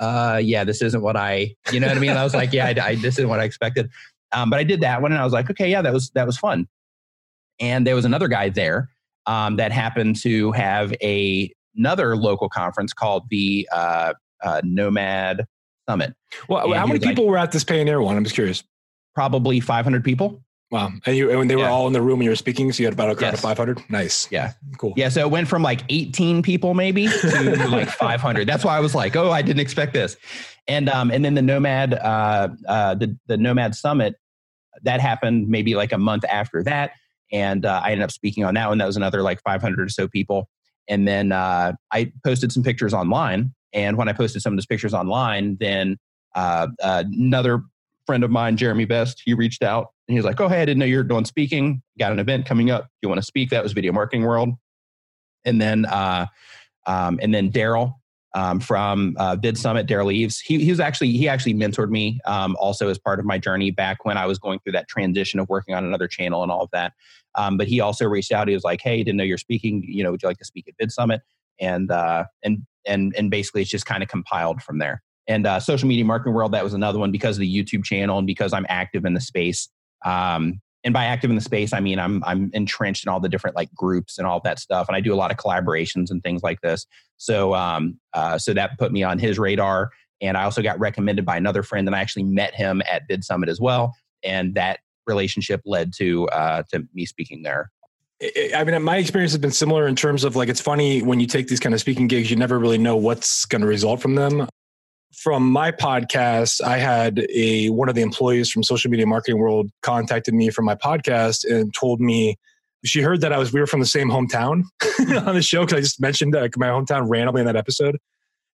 [0.00, 2.10] uh, yeah, this isn't what I, you know what I mean?
[2.10, 3.90] I was like, yeah, I, I, this isn't what I expected.
[4.32, 6.26] Um, but I did that one, and I was like, okay, yeah, that was that
[6.26, 6.66] was fun.
[7.60, 8.90] And there was another guy there
[9.26, 15.46] um, that happened to have a another local conference called the uh, uh, Nomad
[15.88, 16.14] Summit.
[16.48, 18.16] Well, and how many people like, were at this Payoneer one?
[18.16, 18.62] I'm just curious.
[19.14, 20.42] Probably 500 people.
[20.70, 20.90] Wow.
[21.06, 21.70] And you and they were yeah.
[21.70, 23.34] all in the room and you were speaking, so you had about a crowd yes.
[23.34, 23.90] of 500.
[23.90, 24.26] Nice.
[24.32, 24.54] Yeah.
[24.76, 24.92] Cool.
[24.96, 25.08] Yeah.
[25.08, 28.48] So it went from like 18 people maybe to like 500.
[28.48, 30.16] That's why I was like, oh, I didn't expect this.
[30.66, 34.16] And um and then the Nomad uh uh the the Nomad Summit
[34.82, 36.92] that happened maybe like a month after that,
[37.32, 38.78] and uh, I ended up speaking on that one.
[38.78, 40.48] That was another like 500 or so people.
[40.88, 44.66] And then uh, I posted some pictures online and when I posted some of those
[44.66, 45.98] pictures online, then
[46.34, 47.62] uh, another
[48.06, 50.64] friend of mine, Jeremy Vest, he reached out and he was like, "Oh, hey, I
[50.64, 51.82] didn't know you're doing speaking.
[51.98, 52.88] Got an event coming up.
[53.02, 54.50] You want to speak?" That was Video Marketing World.
[55.44, 56.26] And then, uh,
[56.86, 57.94] um, and then Derral
[58.34, 60.40] um, from uh, Vid Summit, Derral Eves.
[60.40, 63.70] He, he was actually he actually mentored me um, also as part of my journey
[63.70, 66.62] back when I was going through that transition of working on another channel and all
[66.62, 66.92] of that.
[67.36, 68.48] Um, but he also reached out.
[68.48, 69.84] He was like, "Hey, didn't know you're speaking.
[69.86, 71.22] You know, would you like to speak at Vid Summit?"
[71.60, 75.02] And uh, and and and basically it's just kind of compiled from there.
[75.26, 78.18] And uh, social media marketing world, that was another one because of the YouTube channel
[78.18, 79.68] and because I'm active in the space.
[80.04, 83.28] Um, and by active in the space, I mean I'm I'm entrenched in all the
[83.28, 86.22] different like groups and all that stuff, and I do a lot of collaborations and
[86.22, 86.86] things like this.
[87.16, 91.24] So um, uh, so that put me on his radar, and I also got recommended
[91.24, 94.80] by another friend, and I actually met him at Vid Summit as well, and that
[95.06, 97.70] relationship led to uh, to me speaking there
[98.54, 101.26] I mean, my experience has been similar in terms of like, it's funny when you
[101.26, 104.14] take these kind of speaking gigs, you never really know what's going to result from
[104.14, 104.48] them.
[105.14, 109.70] From my podcast, I had a one of the employees from social media marketing world
[109.82, 112.36] contacted me from my podcast and told me
[112.84, 114.64] she heard that I was we were from the same hometown
[115.26, 117.98] on the show because I just mentioned uh, my hometown randomly in that episode,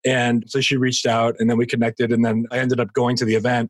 [0.05, 3.17] and so she reached out and then we connected and then I ended up going
[3.17, 3.69] to the event.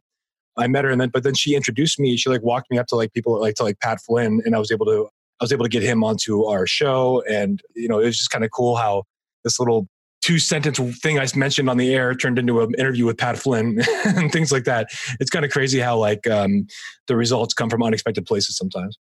[0.55, 2.15] I met her and then but then she introduced me.
[2.17, 4.59] She like walked me up to like people like to like Pat Flynn and I
[4.59, 7.23] was able to I was able to get him onto our show.
[7.29, 9.03] And, you know, it was just kind of cool how
[9.43, 9.87] this little
[10.21, 13.79] two sentence thing I mentioned on the air turned into an interview with Pat Flynn
[14.05, 14.87] and things like that.
[15.19, 16.67] It's kind of crazy how like um,
[17.07, 18.97] the results come from unexpected places sometimes.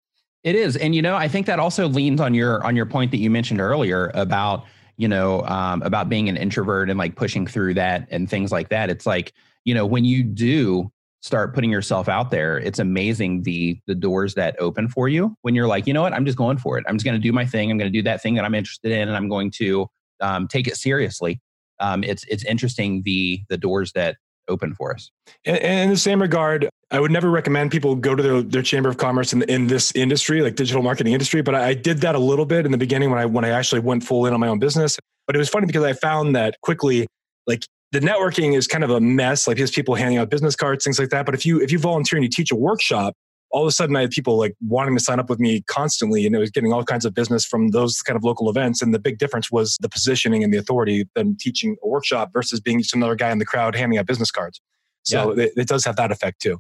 [0.45, 0.77] It is.
[0.77, 3.31] And, you know, I think that also leans on your, on your point that you
[3.31, 4.65] mentioned earlier about,
[4.97, 8.69] you know, um, about being an introvert and like pushing through that and things like
[8.69, 8.91] that.
[8.91, 9.33] It's like,
[9.65, 14.35] you know, when you do start putting yourself out there, it's amazing the the doors
[14.35, 16.85] that open for you when you're like, you know what, I'm just going for it.
[16.89, 17.71] I'm just going to do my thing.
[17.71, 19.87] I'm going to do that thing that I'm interested in, and I'm going to
[20.21, 21.41] um, take it seriously.
[21.81, 24.17] Um, it's it's interesting the the doors that
[24.49, 25.11] open for us.
[25.45, 28.89] And, in the same regard, I would never recommend people go to their, their chamber
[28.89, 31.43] of commerce in, in this industry, like digital marketing industry.
[31.43, 33.51] But I, I did that a little bit in the beginning when I when I
[33.51, 34.99] actually went full in on my own business.
[35.27, 37.07] But it was funny because I found that quickly,
[37.47, 39.47] like the networking is kind of a mess.
[39.47, 41.25] Like there's people handing out business cards, things like that.
[41.27, 43.15] But if you if you volunteer and you teach a workshop,
[43.51, 46.27] all of a sudden I had people like wanting to sign up with me constantly,
[46.27, 48.83] and it was getting all kinds of business from those kind of local events.
[48.83, 52.61] And the big difference was the positioning and the authority than teaching a workshop versus
[52.61, 54.61] being just another guy in the crowd handing out business cards.
[55.05, 55.45] So yeah.
[55.45, 56.59] it, it does have that effect too.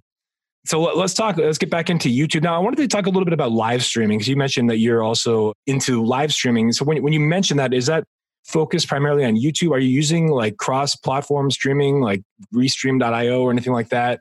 [0.65, 1.37] So let's talk.
[1.37, 2.55] Let's get back into YouTube now.
[2.55, 5.03] I wanted to talk a little bit about live streaming because you mentioned that you're
[5.03, 6.73] also into live streaming.
[6.73, 8.05] So when when you mentioned that, is that
[8.45, 9.73] focused primarily on YouTube?
[9.73, 12.23] Are you using like cross-platform streaming, like
[12.55, 14.21] Restream.io or anything like that?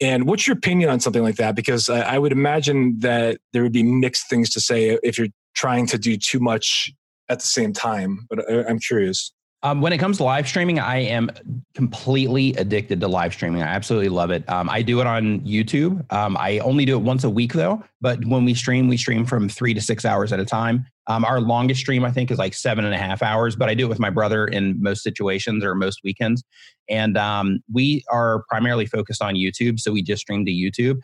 [0.00, 1.56] And what's your opinion on something like that?
[1.56, 5.28] Because I, I would imagine that there would be mixed things to say if you're
[5.54, 6.92] trying to do too much
[7.28, 8.26] at the same time.
[8.28, 9.32] But I, I'm curious.
[9.62, 11.30] Um, when it comes to live streaming, I am
[11.74, 13.62] completely addicted to live streaming.
[13.62, 14.48] I absolutely love it.
[14.48, 16.10] Um, I do it on YouTube.
[16.12, 17.82] Um, I only do it once a week though.
[18.00, 20.86] But when we stream, we stream from three to six hours at a time.
[21.08, 23.56] Um, our longest stream, I think, is like seven and a half hours.
[23.56, 26.42] But I do it with my brother in most situations or most weekends.
[26.88, 30.98] And um, we are primarily focused on YouTube, so we just stream to YouTube.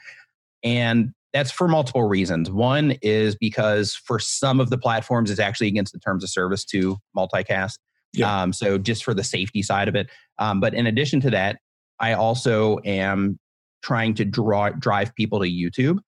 [0.63, 2.51] And that's for multiple reasons.
[2.51, 6.65] One is because for some of the platforms, it's actually against the terms of service
[6.67, 7.79] to multicast.
[8.13, 8.43] Yeah.
[8.43, 10.11] Um, so just for the safety side of it.
[10.39, 11.59] Um, but in addition to that,
[11.99, 13.39] I also am
[13.83, 15.99] trying to draw drive people to YouTube.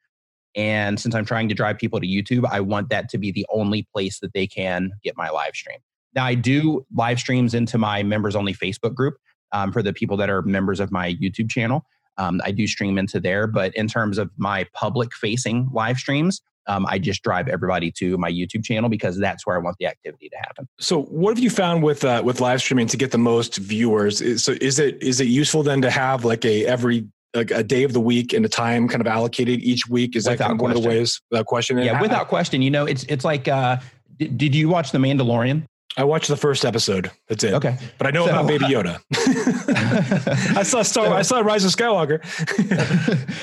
[0.56, 3.46] And since I'm trying to drive people to YouTube, I want that to be the
[3.52, 5.78] only place that they can get my live stream.
[6.14, 9.16] Now I do live streams into my members only Facebook group
[9.52, 11.84] um, for the people that are members of my YouTube channel.
[12.16, 16.40] Um, I do stream into there, but in terms of my public facing live streams,
[16.66, 19.86] um, I just drive everybody to my YouTube channel because that's where I want the
[19.86, 20.66] activity to happen.
[20.78, 24.42] So, what have you found with uh, with live streaming to get the most viewers?
[24.42, 27.82] So, is it is it useful then to have like a every like a day
[27.82, 30.16] of the week and a time kind of allocated each week?
[30.16, 31.20] Is without that one of the ways?
[31.30, 31.78] Without question.
[31.78, 32.62] Yeah, without question.
[32.62, 33.48] You know, it's it's like.
[33.48, 33.78] Uh,
[34.16, 35.66] did, did you watch The Mandalorian?
[35.96, 37.10] I watched the first episode.
[37.28, 37.54] That's it.
[37.54, 39.00] Okay, but I know so, about Baby Yoda.
[40.56, 41.06] I saw Star.
[41.06, 42.24] So, I saw Rise of Skywalker.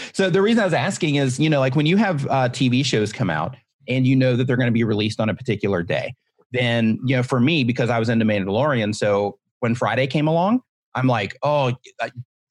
[0.16, 2.84] so the reason I was asking is, you know, like when you have uh, TV
[2.84, 3.56] shows come out
[3.88, 6.14] and you know that they're going to be released on a particular day,
[6.52, 10.62] then you know, for me, because I was into Mandalorian, so when Friday came along,
[10.94, 11.72] I'm like, oh,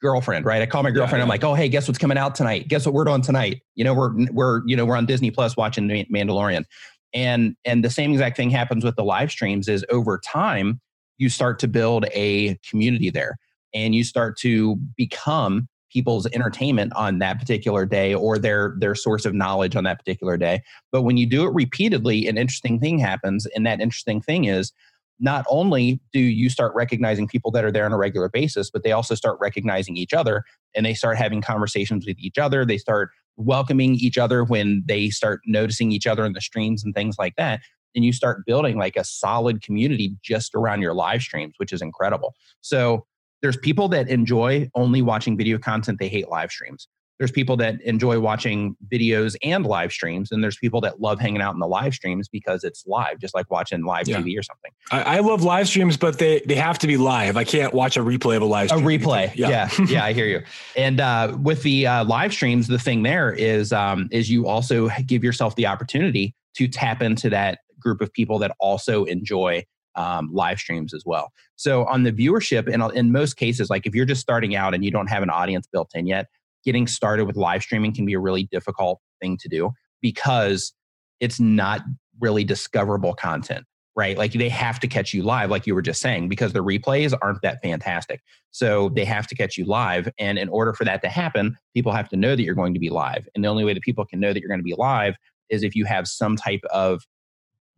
[0.01, 0.63] girlfriend, right?
[0.63, 1.13] I call my girlfriend.
[1.13, 1.23] Yeah, yeah.
[1.25, 2.69] I'm like, oh, hey, guess what's coming out tonight?
[2.69, 3.63] Guess what we're doing tonight?
[3.75, 6.65] You know, we're we're you know we're on Disney Plus watching Mandalorian
[7.13, 10.81] and and the same exact thing happens with the live streams is over time
[11.19, 13.39] you start to build a community there
[13.75, 19.25] and you start to become people's entertainment on that particular day or their their source
[19.25, 22.99] of knowledge on that particular day but when you do it repeatedly an interesting thing
[22.99, 24.73] happens and that interesting thing is
[25.21, 28.83] not only do you start recognizing people that are there on a regular basis but
[28.83, 30.43] they also start recognizing each other
[30.75, 32.65] and they start having conversations with each other.
[32.65, 36.95] They start welcoming each other when they start noticing each other in the streams and
[36.95, 37.61] things like that
[37.95, 41.83] and you start building like a solid community just around your live streams which is
[41.83, 42.35] incredible.
[42.61, 43.07] So
[43.43, 45.99] there's people that enjoy only watching video content.
[45.99, 46.89] They hate live streams
[47.21, 51.43] there's people that enjoy watching videos and live streams and there's people that love hanging
[51.43, 54.17] out in the live streams because it's live just like watching live yeah.
[54.17, 54.71] tv or something.
[54.91, 57.37] I, I, love live streams but they they have to be live.
[57.37, 58.85] I can't watch a replay of a live stream.
[58.85, 59.33] a replay.
[59.37, 59.51] Yeah.
[59.51, 60.43] Yeah, yeah i hear you.
[60.75, 64.89] And uh, with the uh, live streams the thing there is um, is you also
[65.07, 69.63] give yourself the opportunity to tap into that group of people that also enjoy
[69.95, 71.33] um, live streams as well.
[71.57, 74.85] So on the viewership, in, in most cases, like if you're just starting out and
[74.85, 76.27] you don't have an audience built in yet,
[76.65, 79.71] getting started with live streaming can be a really difficult thing to do
[80.01, 80.73] because
[81.21, 81.83] it's not
[82.21, 83.65] really discoverable content
[83.97, 84.17] right?
[84.17, 87.13] Like they have to catch you live like you were just saying because the replays
[87.21, 88.23] aren't that fantastic.
[88.51, 91.93] So they have to catch you live and in order for that to happen people
[91.93, 94.05] have to know that you're going to be live and the only way that people
[94.05, 95.15] can know that you're going to be live
[95.51, 97.03] is if you have some type of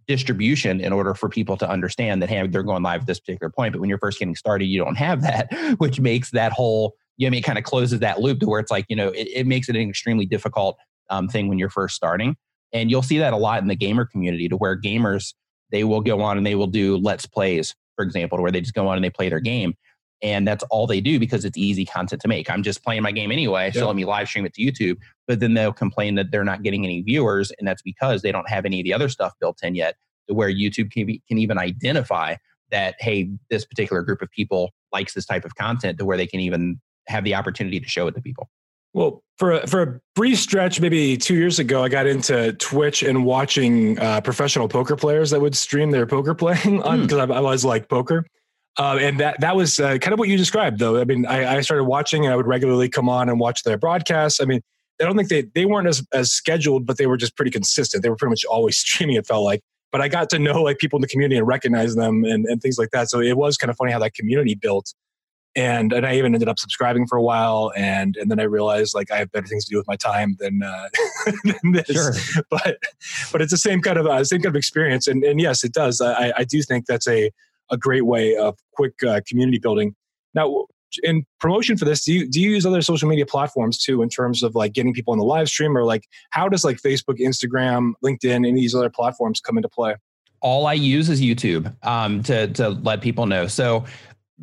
[0.07, 3.51] distribution in order for people to understand that hey they're going live at this particular
[3.51, 6.95] point but when you're first getting started you don't have that which makes that whole
[7.17, 9.29] you know, it kind of closes that loop to where it's like, you know, it,
[9.33, 10.79] it makes it an extremely difficult
[11.11, 12.37] um, thing when you're first starting.
[12.73, 15.35] And you'll see that a lot in the gamer community to where gamers,
[15.71, 18.75] they will go on and they will do let's plays, for example, where they just
[18.75, 19.75] go on and they play their game.
[20.23, 22.49] And that's all they do because it's easy content to make.
[22.49, 24.99] I'm just playing my game anyway, so let me live stream it to YouTube.
[25.27, 27.51] But then they'll complain that they're not getting any viewers.
[27.59, 29.97] And that's because they don't have any of the other stuff built in yet
[30.29, 32.37] to where YouTube can, be, can even identify
[32.71, 36.27] that, hey, this particular group of people likes this type of content to where they
[36.29, 38.49] can even have the opportunity to show it to people.
[38.95, 43.03] Well, for a, for a brief stretch, maybe two years ago, I got into Twitch
[43.03, 47.33] and watching uh, professional poker players that would stream their poker playing on because mm.
[47.33, 48.27] I, I was like poker.
[48.79, 50.99] Uh, and that that was uh, kind of what you described, though.
[50.99, 53.77] I mean, I, I, started watching, and I would regularly come on and watch their
[53.77, 54.41] broadcasts.
[54.41, 54.63] I mean,
[54.99, 58.03] I don't think they they weren't as as scheduled, but they were just pretty consistent.
[58.03, 59.17] They were pretty much always streaming.
[59.17, 61.97] It felt like, but I got to know like people in the community and recognize
[61.97, 63.11] them and and things like that.
[63.11, 64.95] So it was kind of funny how that community built.
[65.55, 68.95] And and I even ended up subscribing for a while, and and then I realized
[68.95, 70.89] like I have better things to do with my time than, uh,
[71.45, 71.87] than this.
[71.89, 72.43] Sure.
[72.49, 72.79] But
[73.31, 75.73] but it's the same kind of uh, same kind of experience, and and yes, it
[75.73, 76.01] does.
[76.01, 77.31] I I do think that's a
[77.71, 79.95] a great way of quick uh, community building.
[80.35, 80.67] Now,
[81.03, 84.09] in promotion for this, do you do you use other social media platforms too in
[84.09, 87.19] terms of like getting people on the live stream or like how does like Facebook,
[87.19, 89.95] Instagram, LinkedIn, any of these other platforms come into play?
[90.41, 93.47] All I use is YouTube um, to to let people know.
[93.47, 93.85] So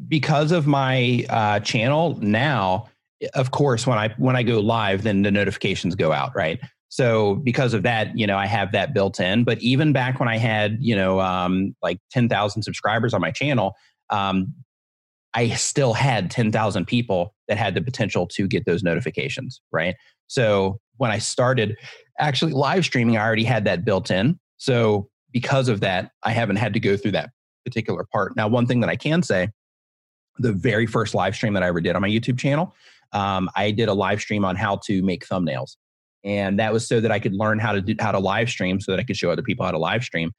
[0.07, 2.89] because of my uh, channel now,
[3.33, 6.59] of course, when I when I go live, then the notifications go out, right?
[6.89, 9.43] So because of that, you know, I have that built in.
[9.43, 13.75] But even back when I had, you know, um, like 10,000 subscribers on my channel,
[14.09, 14.55] um,
[15.35, 19.95] I still had 10,000 people that had the potential to get those notifications, right?
[20.25, 21.77] So when I started
[22.17, 24.39] actually live streaming, I already had that built in.
[24.57, 27.29] So because of that, I haven't had to go through that
[27.65, 28.35] particular part.
[28.35, 29.49] Now, one thing that I can say,
[30.39, 32.73] the very first live stream that I ever did on my YouTube channel,
[33.11, 35.75] um, I did a live stream on how to make thumbnails
[36.23, 38.79] and that was so that I could learn how to do how to live stream
[38.79, 40.31] so that I could show other people how to live stream.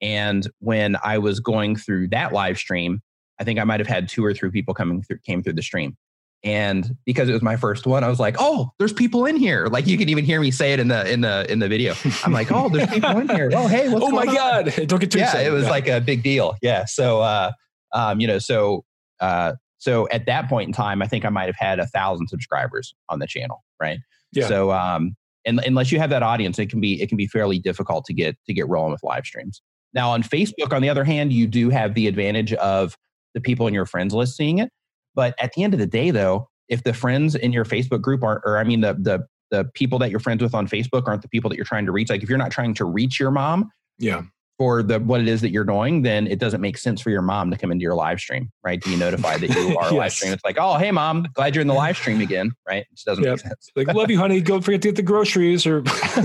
[0.00, 3.00] And when I was going through that live stream,
[3.40, 5.62] I think I might have had two or three people coming through came through the
[5.62, 5.96] stream.
[6.44, 9.66] And because it was my first one, I was like, "Oh, there's people in here!"
[9.66, 11.94] Like you can even hear me say it in the in the in the video.
[12.24, 13.50] I'm like, "Oh, there's people in here!
[13.52, 14.34] Oh, hey, oh my on?
[14.34, 15.48] god!" Don't get too yeah, excited.
[15.48, 15.70] it was yeah.
[15.70, 16.54] like a big deal.
[16.62, 16.84] Yeah.
[16.84, 17.52] So, uh,
[17.92, 18.84] um, you know, so
[19.20, 22.28] uh, so at that point in time, I think I might have had a thousand
[22.28, 23.98] subscribers on the channel, right?
[24.32, 24.48] Yeah.
[24.48, 27.58] So, um, and unless you have that audience, it can be it can be fairly
[27.58, 29.62] difficult to get to get rolling with live streams.
[29.94, 32.96] Now on Facebook, on the other hand, you do have the advantage of
[33.34, 34.70] the people in your friends list seeing it.
[35.14, 38.22] But at the end of the day, though, if the friends in your Facebook group
[38.22, 41.22] aren't, or I mean the the the people that you're friends with on Facebook aren't
[41.22, 42.10] the people that you're trying to reach.
[42.10, 44.22] Like if you're not trying to reach your mom, yeah,
[44.58, 47.22] for the what it is that you're doing, then it doesn't make sense for your
[47.22, 48.82] mom to come into your live stream, right?
[48.82, 49.92] To be notified that you are yes.
[49.92, 50.32] live stream.
[50.32, 52.82] It's like, oh, hey, mom, glad you're in the live stream again, right?
[52.82, 53.32] It just doesn't yep.
[53.32, 53.70] make sense.
[53.76, 54.40] like, love you, honey.
[54.40, 55.80] Don't forget to get the groceries, or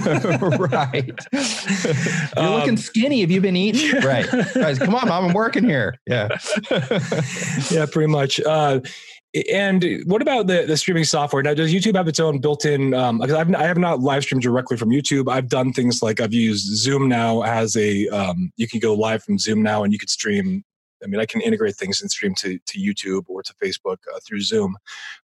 [0.60, 1.20] right.
[1.34, 3.22] you're um, looking skinny.
[3.22, 4.02] Have you been eating?
[4.02, 6.00] Right, guys, come on, mom, I'm working here.
[6.08, 6.30] Yeah,
[7.70, 8.40] yeah, pretty much.
[8.40, 8.80] Uh,
[9.52, 11.42] and what about the, the streaming software?
[11.42, 12.94] Now, does YouTube have its own built-in?
[12.94, 15.32] Um, because I've, I have not live streamed directly from YouTube.
[15.32, 18.08] I've done things like I've used Zoom now as a.
[18.10, 20.64] Um, you can go live from Zoom now, and you could stream.
[21.04, 24.20] I mean, I can integrate things and stream to to YouTube or to Facebook uh,
[24.26, 24.76] through Zoom.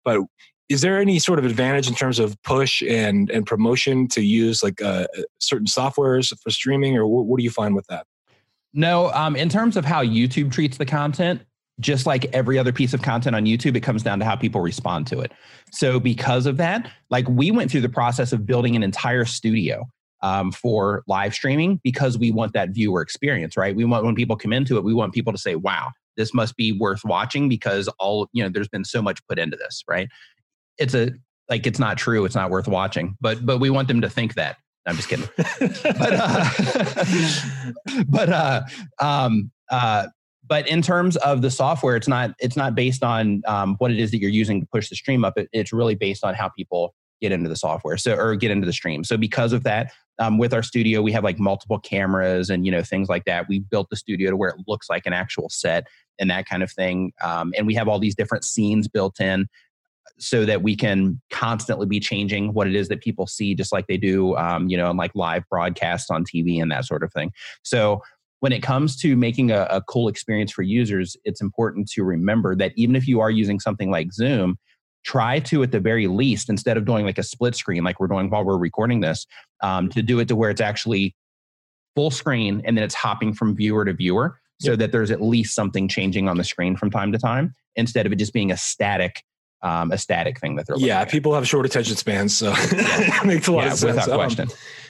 [0.04, 0.20] But
[0.68, 4.62] is there any sort of advantage in terms of push and and promotion to use
[4.62, 5.06] like uh,
[5.38, 8.06] certain softwares for streaming, or what, what do you find with that?
[8.72, 11.42] No, um, in terms of how YouTube treats the content,
[11.80, 14.60] just like every other piece of content on YouTube, it comes down to how people
[14.60, 15.32] respond to it.
[15.72, 19.86] So, because of that, like we went through the process of building an entire studio
[20.22, 23.76] um, for live streaming because we want that viewer experience, right?
[23.76, 26.56] We want when people come into it, we want people to say, wow, this must
[26.56, 30.08] be worth watching because all, you know, there's been so much put into this, right?
[30.78, 31.10] It's a,
[31.48, 32.24] like, it's not true.
[32.24, 34.56] It's not worth watching, but, but we want them to think that.
[34.86, 35.28] I'm just kidding.
[35.36, 36.48] but, uh,
[38.08, 38.62] but, uh,
[39.00, 40.06] um, uh,
[40.48, 43.98] but in terms of the software it's not it's not based on um, what it
[43.98, 45.34] is that you're using to push the stream up.
[45.36, 48.66] It, it's really based on how people get into the software so or get into
[48.66, 49.02] the stream.
[49.04, 52.72] So because of that um, with our studio we have like multiple cameras and you
[52.72, 53.48] know things like that.
[53.48, 55.86] We built the studio to where it looks like an actual set
[56.18, 59.48] and that kind of thing um, and we have all these different scenes built in
[60.18, 63.86] so that we can constantly be changing what it is that people see just like
[63.86, 67.12] they do um, you know in like live broadcasts on tv and that sort of
[67.12, 67.32] thing.
[67.62, 68.02] So
[68.46, 72.54] when it comes to making a, a, cool experience for users, it's important to remember
[72.54, 74.56] that even if you are using something like Zoom,
[75.04, 78.06] try to, at the very least, instead of doing like a split screen like we're
[78.06, 79.26] doing while we're recording this,
[79.64, 81.12] um, to do it to where it's actually
[81.96, 84.78] full screen and then it's hopping from viewer to viewer so yep.
[84.78, 88.12] that there's at least something changing on the screen from time to time instead of
[88.12, 89.24] it just being a static
[89.62, 91.10] um, a static thing that they're yeah at.
[91.10, 92.50] people have short attention spans so
[93.24, 94.48] makes a lot yeah, of sense without um, question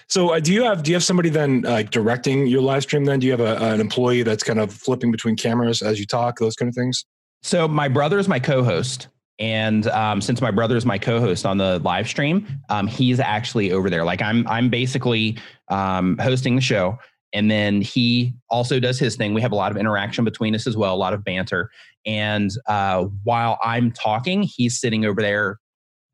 [0.09, 3.05] so uh, do you have do you have somebody then uh, directing your live stream?
[3.05, 6.07] Then do you have a, an employee that's kind of flipping between cameras as you
[6.07, 7.05] talk, those kind of things?
[7.43, 9.09] So my brother is my co-host,
[9.39, 13.73] and um, since my brother is my co-host on the live stream, um, he's actually
[13.73, 14.05] over there.
[14.05, 15.39] Like I'm I'm basically
[15.69, 16.99] um, hosting the show,
[17.37, 19.35] and then he also does his thing.
[19.35, 21.71] We have a lot of interaction between us as well, a lot of banter.
[22.07, 25.59] And uh, while I'm talking, he's sitting over there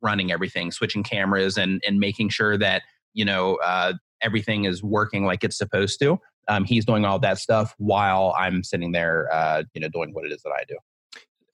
[0.03, 2.83] running everything, switching cameras, and and making sure that
[3.15, 6.19] you know uh, everything is working like it's supposed to.
[6.49, 10.25] Um, he's doing all that stuff while I'm sitting there, uh, you know, doing what
[10.25, 10.77] it is that I do.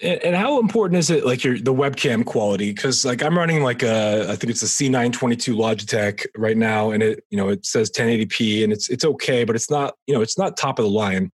[0.00, 2.72] And, how important is it, like your the webcam quality?
[2.72, 7.02] Because like I'm running like a, I think it's a C922 Logitech right now, and
[7.02, 10.20] it you know it says 1080p, and it's it's okay, but it's not you know
[10.20, 11.30] it's not top of the line.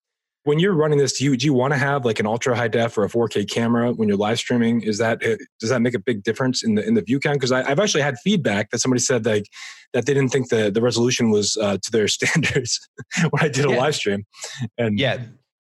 [0.45, 2.69] When you're running this, do you do you want to have like an ultra high
[2.69, 4.81] def or a 4K camera when you're live streaming?
[4.81, 7.35] Is that eh, does that make a big difference in the in the view count?
[7.35, 9.45] Because I've actually had feedback that somebody said like
[9.91, 12.79] that they didn't think the the resolution was uh, to their standards
[13.29, 13.77] when I did a yeah.
[13.77, 14.23] live stream.
[14.77, 15.17] And yeah,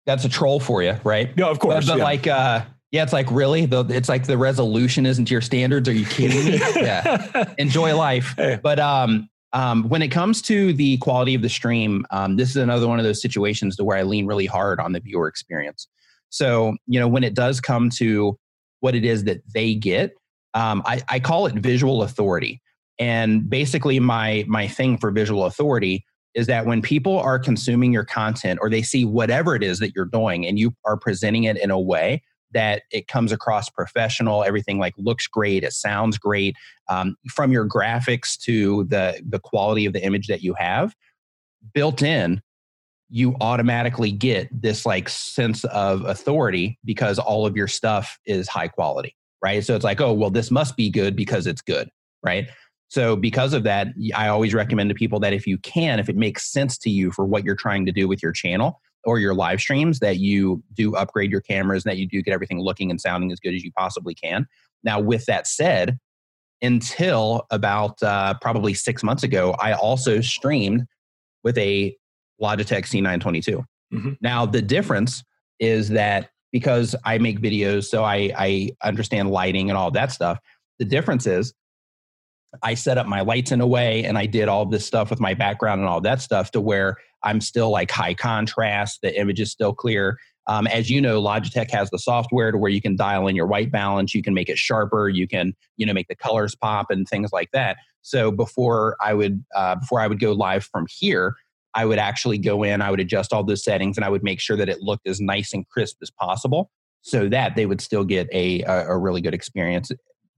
[0.05, 1.30] that's a troll for you, right?
[1.34, 1.86] Yeah, of course.
[1.86, 2.05] But, but yeah.
[2.05, 2.26] like.
[2.26, 3.66] uh yeah, it's like really.
[3.66, 5.88] The, it's like the resolution isn't to your standards.
[5.88, 6.59] Are you kidding me?
[6.76, 8.34] yeah, enjoy life.
[8.36, 12.57] But um, um, when it comes to the quality of the stream, um, this is
[12.57, 15.86] another one of those situations to where I lean really hard on the viewer experience.
[16.30, 18.36] So you know, when it does come to
[18.80, 20.12] what it is that they get,
[20.55, 22.61] um, I, I call it visual authority.
[22.99, 28.05] And basically, my my thing for visual authority is that when people are consuming your
[28.05, 31.57] content or they see whatever it is that you're doing and you are presenting it
[31.57, 32.22] in a way
[32.53, 36.55] that it comes across professional everything like looks great it sounds great
[36.88, 40.94] um, from your graphics to the the quality of the image that you have
[41.74, 42.40] built in
[43.09, 48.68] you automatically get this like sense of authority because all of your stuff is high
[48.68, 49.64] quality right?
[49.64, 51.88] So it's like oh well this must be good because it's good
[52.22, 52.48] right?
[52.88, 56.16] So because of that i always recommend to people that if you can if it
[56.16, 59.34] makes sense to you for what you're trying to do with your channel or your
[59.34, 62.90] live streams that you do upgrade your cameras and that you do get everything looking
[62.90, 64.46] and sounding as good as you possibly can.
[64.82, 65.98] Now, with that said,
[66.62, 70.86] until about uh, probably six months ago, I also streamed
[71.42, 71.96] with a
[72.40, 73.64] Logitech C922.
[73.92, 74.12] Mm-hmm.
[74.20, 75.24] Now, the difference
[75.59, 80.38] is that because I make videos, so I, I understand lighting and all that stuff.
[80.78, 81.55] The difference is
[82.62, 85.20] I set up my lights in a way and I did all this stuff with
[85.20, 89.40] my background and all that stuff to where I'm still like high contrast, the image
[89.40, 90.18] is still clear.
[90.46, 93.46] Um, as you know, Logitech has the software to where you can dial in your
[93.46, 96.90] white balance, you can make it sharper, you can you know make the colors pop
[96.90, 97.76] and things like that.
[98.03, 101.34] So before I would uh, before I would go live from here,
[101.74, 104.40] I would actually go in, I would adjust all those settings, and I would make
[104.40, 106.70] sure that it looked as nice and crisp as possible,
[107.03, 109.92] so that they would still get a a, a really good experience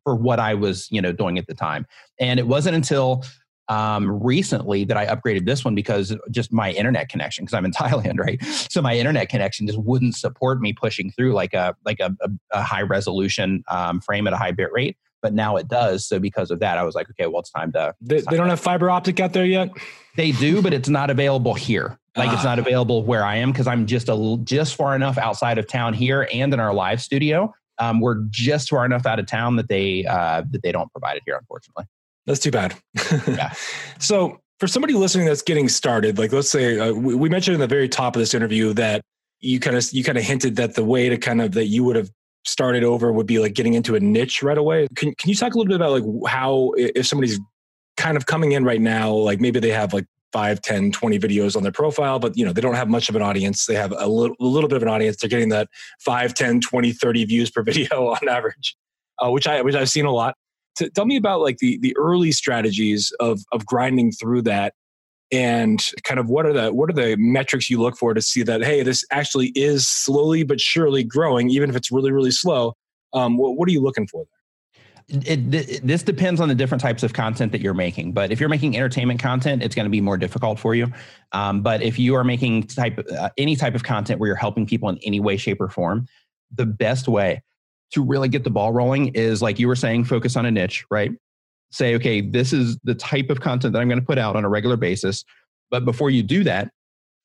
[0.04, 1.86] for what I was, you know, doing at the time.
[2.18, 3.24] And it wasn't until
[3.68, 7.70] um, recently that I upgraded this one because just my internet connection, because I'm in
[7.72, 8.42] Thailand, right?
[8.44, 12.30] So my internet connection just wouldn't support me pushing through like a like a, a,
[12.52, 14.96] a high resolution um, frame at a high bit rate.
[15.22, 16.04] But now it does.
[16.04, 17.94] So because of that, I was like, okay, well, it's time to.
[18.00, 19.70] They, time they don't to, have fiber optic out there yet.
[20.16, 21.96] They do, but it's not available here.
[22.16, 22.34] Like ah.
[22.34, 25.68] it's not available where I am because I'm just a just far enough outside of
[25.68, 29.56] town here and in our live studio um, we're just far enough out of town
[29.56, 31.84] that they uh, that they don't provide it here, unfortunately.
[32.26, 32.74] That's too bad.
[33.26, 33.52] yeah.
[33.98, 37.60] So for somebody listening that's getting started, like let's say uh, we, we mentioned in
[37.60, 39.02] the very top of this interview that
[39.40, 41.84] you kind of you kind of hinted that the way to kind of that you
[41.84, 42.10] would have
[42.44, 44.88] started over would be like getting into a niche right away.
[44.96, 47.40] Can can you talk a little bit about like how if somebody's
[47.96, 51.56] kind of coming in right now, like maybe they have like 5 10 20 videos
[51.56, 53.66] on their profile but you know they don't have much of an audience.
[53.66, 55.16] They have a little, a little bit of an audience.
[55.16, 55.68] They're getting that
[56.00, 58.76] 5 10 20 30 views per video on average
[59.22, 60.36] uh, which i which i've seen a lot.
[60.76, 64.74] To, tell me about like the the early strategies of of grinding through that
[65.30, 68.42] and kind of what are the what are the metrics you look for to see
[68.42, 72.74] that hey this actually is slowly but surely growing even if it's really really slow.
[73.14, 74.41] Um, what, what are you looking for there
[75.12, 78.12] it, it, this depends on the different types of content that you're making.
[78.12, 80.92] But if you're making entertainment content, it's going to be more difficult for you.
[81.32, 84.66] Um, but if you are making type uh, any type of content where you're helping
[84.66, 86.06] people in any way, shape, or form,
[86.54, 87.42] the best way
[87.92, 90.84] to really get the ball rolling is like you were saying, focus on a niche,
[90.90, 91.12] right?
[91.70, 94.44] Say, okay, this is the type of content that I'm going to put out on
[94.44, 95.24] a regular basis.
[95.70, 96.70] But before you do that,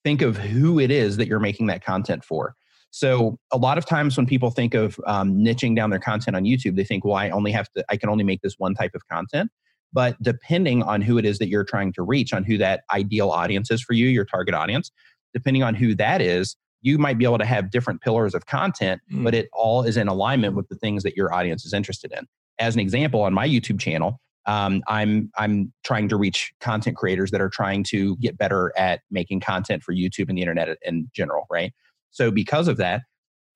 [0.04, 2.56] think of who it is that you're making that content for.
[2.92, 6.44] So a lot of times when people think of um, niching down their content on
[6.44, 8.96] YouTube, they think, well, I only have to, I can only make this one type
[8.96, 9.52] of content.
[9.94, 13.30] But depending on who it is that you're trying to reach, on who that ideal
[13.30, 14.92] audience is for you, your target audience,
[15.34, 19.02] depending on who that is, you might be able to have different pillars of content,
[19.12, 19.24] mm.
[19.24, 22.26] but it all is in alignment with the things that your audience is interested in.
[22.60, 27.32] As an example, on my YouTube channel, um, I'm I'm trying to reach content creators
[27.32, 31.10] that are trying to get better at making content for YouTube and the internet in
[31.14, 31.74] general, right?
[32.12, 33.02] So because of that,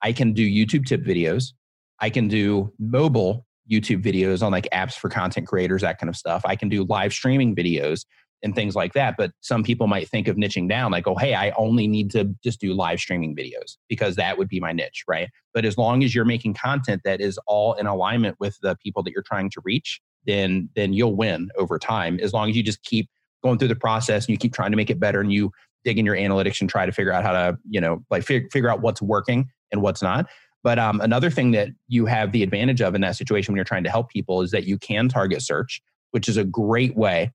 [0.02, 1.52] I can do YouTube tip videos.
[2.00, 6.16] I can do mobile YouTube videos on like apps for content creators, that kind of
[6.16, 6.42] stuff.
[6.44, 8.04] I can do live streaming videos
[8.42, 9.14] and things like that.
[9.16, 12.34] But some people might think of niching down like, oh, hey, I only need to
[12.42, 15.28] just do live streaming videos because that would be my niche, right?
[15.54, 19.02] But as long as you're making content that is all in alignment with the people
[19.04, 22.62] that you're trying to reach, then then you'll win over time as long as you
[22.62, 23.08] just keep
[23.42, 25.50] going through the process and you keep trying to make it better and you
[25.84, 28.52] dig in your analytics and try to figure out how to you know like fig-
[28.52, 30.26] figure out what's working and what's not
[30.64, 33.64] but um, another thing that you have the advantage of in that situation when you're
[33.64, 37.30] trying to help people is that you can target search which is a great way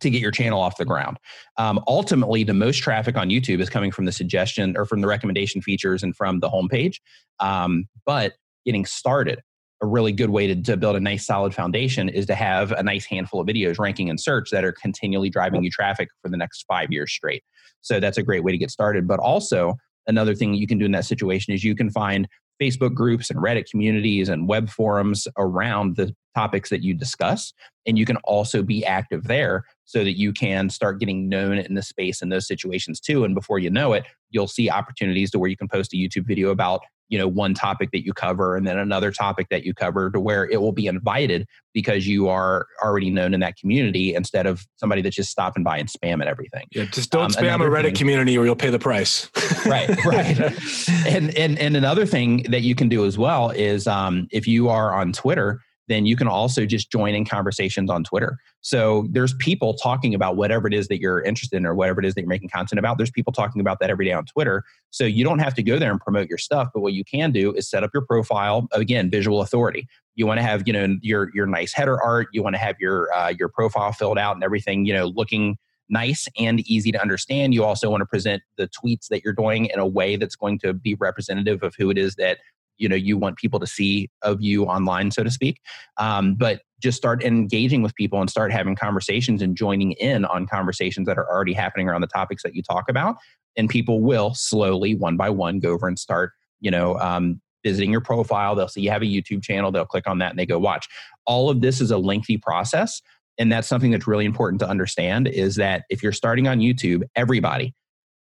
[0.00, 1.18] to get your channel off the ground.
[1.56, 5.06] Um, ultimately, the most traffic on YouTube is coming from the suggestion or from the
[5.06, 6.96] recommendation features and from the homepage.
[7.40, 9.40] Um, but getting started,
[9.80, 12.82] a really good way to, to, build a nice solid foundation is to have a
[12.82, 16.36] nice handful of videos ranking in search that are continually driving you traffic for the
[16.36, 17.44] next five years straight.
[17.80, 19.06] So that's a great way to get started.
[19.06, 19.74] But also,
[20.06, 22.26] another thing you can do in that situation is you can find
[22.60, 27.52] Facebook groups and Reddit communities and web forums around the topics that you discuss.
[27.86, 31.74] And you can also be active there so that you can start getting known in
[31.74, 33.24] the space in those situations too.
[33.24, 36.26] And before you know it, you'll see opportunities to where you can post a YouTube
[36.26, 39.74] video about you know one topic that you cover and then another topic that you
[39.74, 44.14] cover to where it will be invited because you are already known in that community
[44.14, 46.66] instead of somebody that's just stopping by and spamming everything.
[46.72, 49.30] Yeah just don't um, spam a reddit thing, community or you'll pay the price.
[49.66, 50.38] Right right.
[51.06, 54.68] And and and another thing that you can do as well is um, if you
[54.68, 58.38] are on twitter then you can also just join in conversations on Twitter.
[58.60, 62.06] So there's people talking about whatever it is that you're interested in or whatever it
[62.06, 62.98] is that you're making content about.
[62.98, 64.62] There's people talking about that every day on Twitter.
[64.90, 67.32] So you don't have to go there and promote your stuff, but what you can
[67.32, 68.68] do is set up your profile.
[68.72, 69.86] Again, visual authority.
[70.14, 72.28] You want to have you know your your nice header art.
[72.32, 75.56] You want to have your uh, your profile filled out and everything you know looking
[75.88, 77.54] nice and easy to understand.
[77.54, 80.58] You also want to present the tweets that you're doing in a way that's going
[80.60, 82.38] to be representative of who it is that
[82.78, 85.60] you know you want people to see of you online so to speak
[85.98, 90.46] um, but just start engaging with people and start having conversations and joining in on
[90.46, 93.16] conversations that are already happening around the topics that you talk about
[93.56, 97.90] and people will slowly one by one go over and start you know um, visiting
[97.90, 98.54] your profile.
[98.54, 99.72] They'll see you have a youtube channel.
[99.72, 100.86] They'll click on that and they go watch.
[101.26, 103.02] All of this is a lengthy process
[103.38, 107.02] and that's something that's really important to understand is that if you're starting on youtube
[107.16, 107.74] everybody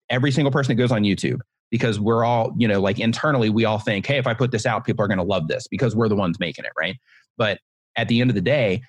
[0.10, 1.40] every single person that goes on youtube
[1.72, 4.66] because we're all, you know, like internally, we all think, hey, if I put this
[4.66, 6.98] out, people are going to love this because we're the ones making it, right?
[7.38, 7.60] But
[7.96, 8.82] at the end of the day,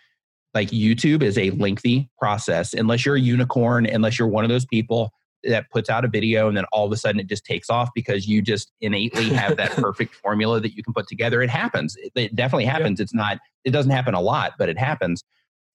[0.55, 4.65] like YouTube is a lengthy process unless you're a unicorn, unless you're one of those
[4.65, 5.13] people
[5.45, 7.91] that puts out a video and then all of a sudden it just takes off
[7.95, 11.43] because you just innately have that perfect formula that you can put together.
[11.43, 11.97] It happens.
[11.97, 13.01] It, it definitely happens.
[13.01, 15.23] It's not, it doesn't happen a lot, but it happens.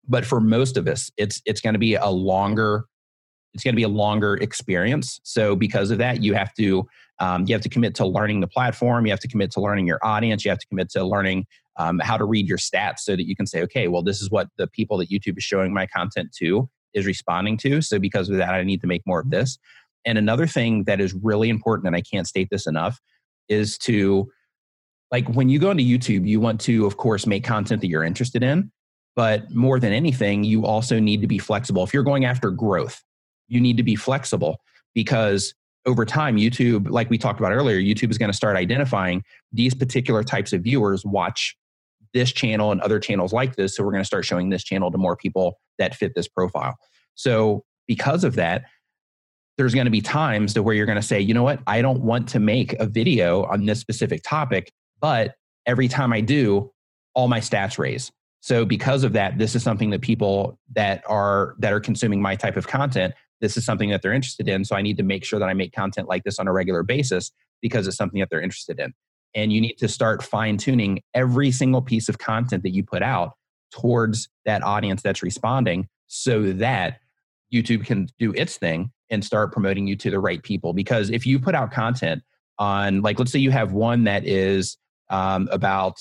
[0.07, 2.85] But for most of us, it's it's going to be a longer
[3.53, 5.19] it's going to be a longer experience.
[5.23, 6.87] So because of that, you have to
[7.19, 9.05] um, you have to commit to learning the platform.
[9.05, 10.43] You have to commit to learning your audience.
[10.43, 11.45] You have to commit to learning
[11.77, 14.31] um, how to read your stats so that you can say, okay, well, this is
[14.31, 17.81] what the people that YouTube is showing my content to is responding to.
[17.81, 19.59] So because of that, I need to make more of this.
[20.03, 22.99] And another thing that is really important, and I can't state this enough,
[23.49, 24.31] is to
[25.11, 28.03] like when you go into YouTube, you want to, of course, make content that you're
[28.03, 28.71] interested in.
[29.15, 31.83] But more than anything, you also need to be flexible.
[31.83, 33.03] If you're going after growth,
[33.51, 34.59] you need to be flexible
[34.93, 35.53] because
[35.85, 39.73] over time youtube like we talked about earlier youtube is going to start identifying these
[39.73, 41.55] particular types of viewers watch
[42.13, 44.91] this channel and other channels like this so we're going to start showing this channel
[44.91, 46.75] to more people that fit this profile.
[47.15, 48.65] So because of that
[49.57, 51.59] there's going to be times to where you're going to say you know what?
[51.67, 55.35] I don't want to make a video on this specific topic but
[55.65, 56.71] every time i do
[57.13, 58.11] all my stats raise.
[58.39, 62.35] So because of that this is something that people that are that are consuming my
[62.35, 64.63] type of content this is something that they're interested in.
[64.63, 66.83] So I need to make sure that I make content like this on a regular
[66.83, 67.31] basis
[67.61, 68.93] because it's something that they're interested in.
[69.33, 73.01] And you need to start fine tuning every single piece of content that you put
[73.01, 73.33] out
[73.71, 76.99] towards that audience that's responding so that
[77.53, 80.73] YouTube can do its thing and start promoting you to the right people.
[80.73, 82.23] Because if you put out content
[82.59, 84.77] on, like, let's say you have one that is
[85.09, 85.99] um, about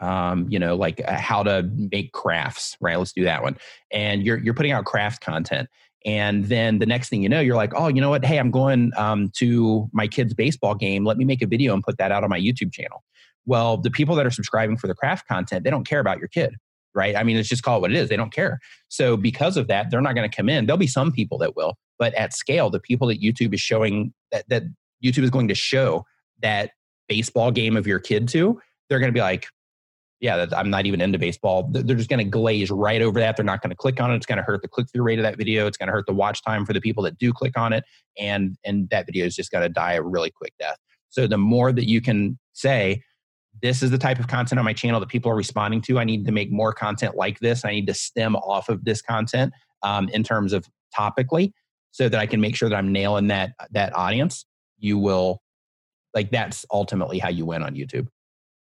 [0.00, 2.96] um, you know, like uh, how to make crafts, right?
[2.96, 3.56] Let's do that one.
[3.92, 5.68] And you're you're putting out craft content,
[6.04, 8.24] and then the next thing you know, you're like, oh, you know what?
[8.24, 11.04] Hey, I'm going um, to my kid's baseball game.
[11.04, 13.02] Let me make a video and put that out on my YouTube channel.
[13.46, 16.28] Well, the people that are subscribing for the craft content, they don't care about your
[16.28, 16.54] kid,
[16.94, 17.16] right?
[17.16, 18.08] I mean, let's just call it what it is.
[18.08, 18.58] They don't care.
[18.88, 20.66] So because of that, they're not going to come in.
[20.66, 24.12] There'll be some people that will, but at scale, the people that YouTube is showing
[24.30, 24.64] that, that
[25.04, 26.04] YouTube is going to show
[26.42, 26.70] that
[27.08, 29.46] baseball game of your kid to, they're going to be like,
[30.20, 31.68] yeah, I'm not even into baseball.
[31.70, 33.36] They're just going to glaze right over that.
[33.36, 34.16] They're not going to click on it.
[34.16, 35.66] It's going to hurt the click through rate of that video.
[35.66, 37.84] It's going to hurt the watch time for the people that do click on it,
[38.18, 40.76] and and that video is just going to die a really quick death.
[41.08, 43.02] So the more that you can say,
[43.62, 45.98] this is the type of content on my channel that people are responding to.
[45.98, 47.64] I need to make more content like this.
[47.64, 49.52] I need to stem off of this content
[49.82, 50.66] um, in terms of
[50.96, 51.52] topically,
[51.92, 54.46] so that I can make sure that I'm nailing that that audience.
[54.78, 55.42] You will
[56.12, 58.08] like that's ultimately how you win on YouTube.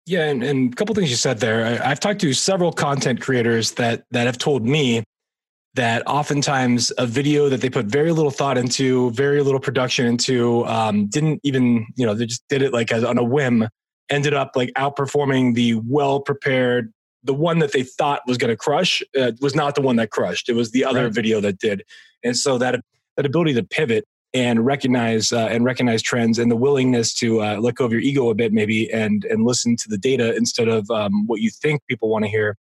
[0.07, 1.65] Yeah, and, and a couple things you said there.
[1.65, 5.05] I, I've talked to several content creators that that have told me
[5.75, 10.67] that oftentimes a video that they put very little thought into, very little production into,
[10.67, 13.67] um, didn't even, you know, they just did it like as, on a whim,
[14.11, 16.93] ended up like outperforming the well prepared,
[17.25, 20.11] the one that they thought was going to crush uh, was not the one that
[20.11, 20.49] crushed.
[20.49, 21.15] It was the other right.
[21.15, 21.85] video that did.
[22.23, 22.81] And so that
[23.17, 24.05] that ability to pivot
[24.35, 28.01] and recognize uh, and recognize trends and the willingness to uh, let go of your
[28.01, 31.51] ego a bit maybe and and listen to the data instead of um, what you
[31.51, 32.57] think people want to hear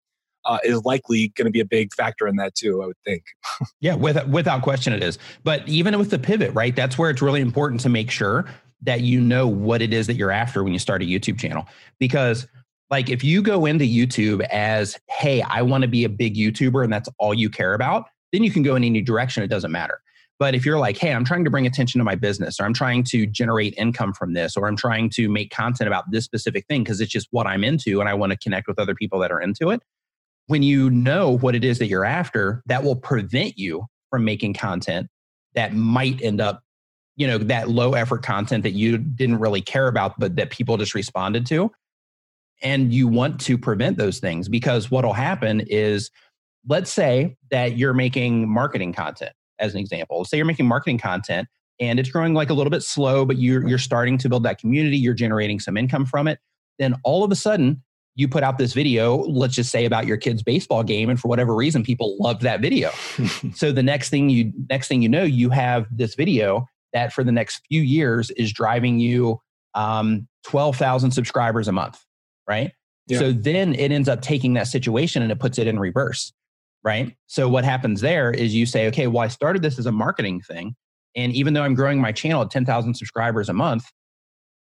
[0.46, 2.82] uh, is likely going to be a big factor in that too.
[2.82, 3.24] I would think.
[3.80, 5.18] yeah, without, without question, it is.
[5.44, 6.76] But even with the pivot, right?
[6.76, 8.46] That's where it's really important to make sure
[8.82, 11.68] that you know what it is that you're after when you start a YouTube channel.
[12.00, 12.48] Because,
[12.90, 16.84] like, if you go into YouTube as, "Hey, I want to be a big YouTuber,"
[16.84, 19.44] and that's all you care about, then you can go in any direction.
[19.44, 20.02] It doesn't matter.
[20.42, 22.74] But if you're like, hey, I'm trying to bring attention to my business, or I'm
[22.74, 26.66] trying to generate income from this, or I'm trying to make content about this specific
[26.66, 29.20] thing because it's just what I'm into and I want to connect with other people
[29.20, 29.84] that are into it,
[30.48, 34.56] when you know what it is that you're after, that will prevent you from making
[34.56, 35.10] content
[35.54, 36.64] that might end up,
[37.18, 40.76] you know, that low effort content that you didn't really care about, but that people
[40.76, 41.72] just responded to.
[42.64, 46.10] And you want to prevent those things because what'll happen is,
[46.68, 50.26] let's say that you're making marketing content as an example.
[50.26, 51.48] Say you're making marketing content
[51.80, 54.60] and it's growing like a little bit slow, but you're, you're starting to build that
[54.60, 56.40] community, you're generating some income from it.
[56.80, 57.82] Then all of a sudden,
[58.16, 61.28] you put out this video, let's just say about your kid's baseball game, and for
[61.28, 62.92] whatever reason, people loved that video.
[63.56, 67.24] so the next thing you next thing you know, you have this video that for
[67.24, 69.40] the next few years is driving you
[69.76, 72.04] um, twelve thousand subscribers a month,
[72.48, 72.74] right?
[73.08, 73.20] Yeah.
[73.20, 76.34] So then it ends up taking that situation and it puts it in reverse,
[76.84, 77.16] right?
[77.28, 80.42] So what happens there is you say, okay, well, I started this as a marketing
[80.42, 80.76] thing,
[81.16, 83.86] and even though I'm growing my channel at ten thousand subscribers a month,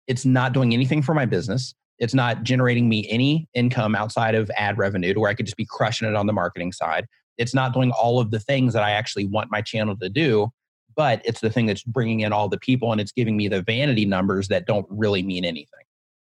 [0.06, 4.50] it's not doing anything for my business it's not generating me any income outside of
[4.56, 7.06] ad revenue to where I could just be crushing it on the marketing side.
[7.38, 10.50] It's not doing all of the things that I actually want my channel to do,
[10.96, 13.62] but it's the thing that's bringing in all the people and it's giving me the
[13.62, 15.80] vanity numbers that don't really mean anything.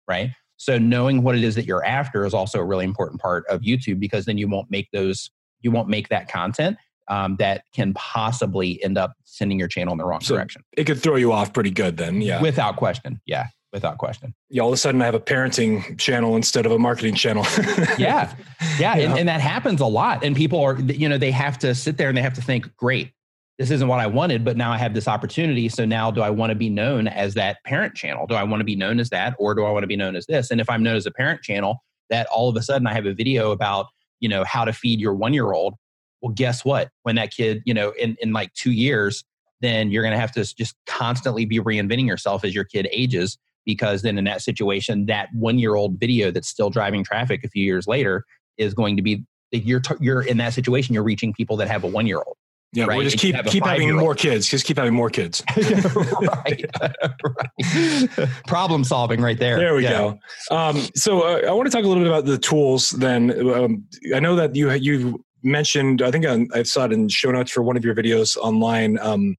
[0.08, 0.30] Right.
[0.58, 3.60] So knowing what it is that you're after is also a really important part of
[3.60, 5.30] YouTube because then you won't make those,
[5.66, 9.98] you won't make that content um, that can possibly end up sending your channel in
[9.98, 10.62] the wrong so direction.
[10.76, 12.20] It could throw you off pretty good then.
[12.20, 12.40] Yeah.
[12.40, 13.20] Without question.
[13.26, 14.34] Yeah without question.
[14.48, 17.44] Yeah, all of a sudden I have a parenting channel instead of a marketing channel.
[17.98, 18.34] yeah.
[18.78, 18.96] Yeah.
[18.96, 20.24] And, and, that happens a lot.
[20.24, 22.74] And people are, you know, they have to sit there and they have to think,
[22.76, 23.12] great,
[23.58, 25.68] this isn't what I wanted, but now I have this opportunity.
[25.68, 28.26] So now do I want to be known as that parent channel?
[28.26, 29.34] Do I want to be known as that?
[29.38, 30.50] Or do I want to be known as this?
[30.50, 33.06] And if I'm known as a parent channel, that all of a sudden I have
[33.06, 33.86] a video about,
[34.20, 35.74] you know, how to feed your one year old.
[36.22, 36.90] Well, guess what?
[37.02, 39.24] When that kid, you know, in, in like two years,
[39.60, 43.38] then you're going to have to just constantly be reinventing yourself as your kid ages
[43.64, 47.48] because then in that situation, that one year old video that's still driving traffic a
[47.48, 48.24] few years later
[48.56, 50.94] is going to be you're you're in that situation.
[50.94, 52.36] You're reaching people that have a one year old.
[52.76, 52.96] Yeah, right?
[52.96, 54.46] we'll just keep keep having more kids.
[54.46, 55.42] Just keep having more kids.
[55.56, 58.28] right, right.
[58.46, 59.56] Problem solving right there.
[59.58, 60.14] There we yeah.
[60.50, 60.54] go.
[60.54, 62.90] Um, so uh, I want to talk a little bit about the tools.
[62.90, 66.02] Then um, I know that you you mentioned.
[66.02, 68.98] I think I, I, saw it in show notes for one of your videos online.
[68.98, 69.36] Um,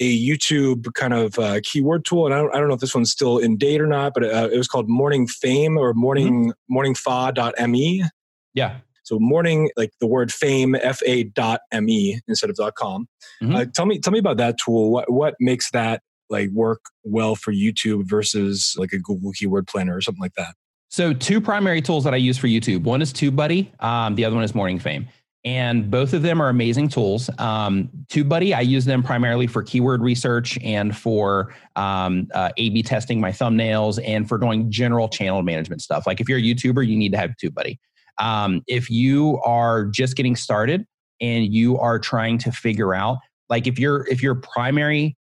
[0.00, 2.94] a YouTube kind of uh, keyword tool, and I don't, I don't know if this
[2.94, 6.52] one's still in date or not, but uh, it was called Morning Fame or Morning
[6.52, 6.76] mm-hmm.
[6.76, 8.04] Morningfa.me.
[8.54, 8.78] Yeah.
[9.10, 13.08] So morning, like the word fame, F A dot M E instead of dot com.
[13.42, 13.56] Mm-hmm.
[13.56, 14.92] Uh, tell me, tell me about that tool.
[14.92, 19.96] What what makes that like work well for YouTube versus like a Google Keyword Planner
[19.96, 20.54] or something like that?
[20.90, 22.84] So two primary tools that I use for YouTube.
[22.84, 23.82] One is TubeBuddy.
[23.82, 25.08] Um, the other one is Morning Fame
[25.44, 27.30] and both of them are amazing tools.
[27.38, 33.20] Um, TubeBuddy, I use them primarily for keyword research and for um, uh, A/B testing
[33.20, 36.06] my thumbnails and for doing general channel management stuff.
[36.06, 37.78] Like if you're a YouTuber, you need to have TubeBuddy.
[38.20, 40.86] Um, if you are just getting started
[41.20, 43.18] and you are trying to figure out,
[43.48, 45.16] like if your if your primary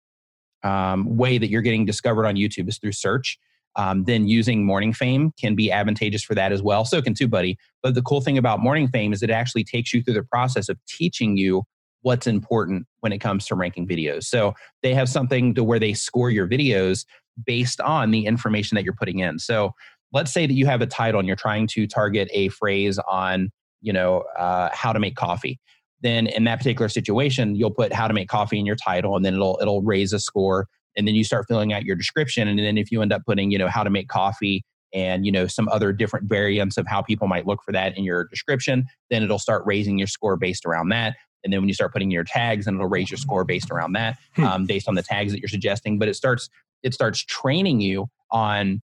[0.65, 3.39] um, way that you're getting discovered on YouTube is through search,
[3.77, 6.85] um, then using Morning Fame can be advantageous for that as well.
[6.85, 7.57] So can TubeBuddy.
[7.83, 10.69] But the cool thing about Morning Fame is it actually takes you through the process
[10.69, 11.63] of teaching you
[12.03, 14.25] what's important when it comes to ranking videos.
[14.25, 17.05] So they have something to where they score your videos
[17.45, 19.39] based on the information that you're putting in.
[19.39, 19.73] So
[20.13, 23.51] let's say that you have a title and you're trying to target a phrase on,
[23.81, 25.59] you know, uh, how to make coffee.
[26.01, 29.25] Then in that particular situation, you'll put how to make coffee in your title, and
[29.25, 32.59] then it'll it'll raise a score and then you start filling out your description and
[32.59, 35.47] then if you end up putting you know how to make coffee and you know
[35.47, 39.23] some other different variants of how people might look for that in your description then
[39.23, 42.25] it'll start raising your score based around that and then when you start putting your
[42.25, 44.45] tags and it'll raise your score based around that hmm.
[44.45, 46.51] um, based on the tags that you're suggesting but it starts
[46.83, 48.83] it starts training you on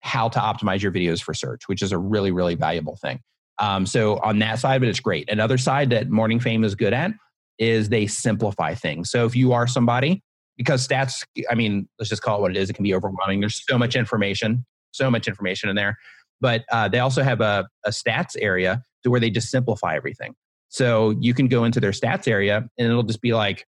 [0.00, 3.20] how to optimize your videos for search, which is a really, really valuable thing.
[3.58, 5.30] Um, so on that side, but it's great.
[5.30, 7.12] Another side that Morning Fame is good at
[7.58, 9.10] is they simplify things.
[9.10, 10.22] So if you are somebody,
[10.56, 12.70] because stats, I mean, let's just call it what it is.
[12.70, 13.40] It can be overwhelming.
[13.40, 15.96] There's so much information, so much information in there.
[16.40, 20.34] But uh, they also have a, a stats area to where they just simplify everything.
[20.68, 23.66] So you can go into their stats area and it'll just be like,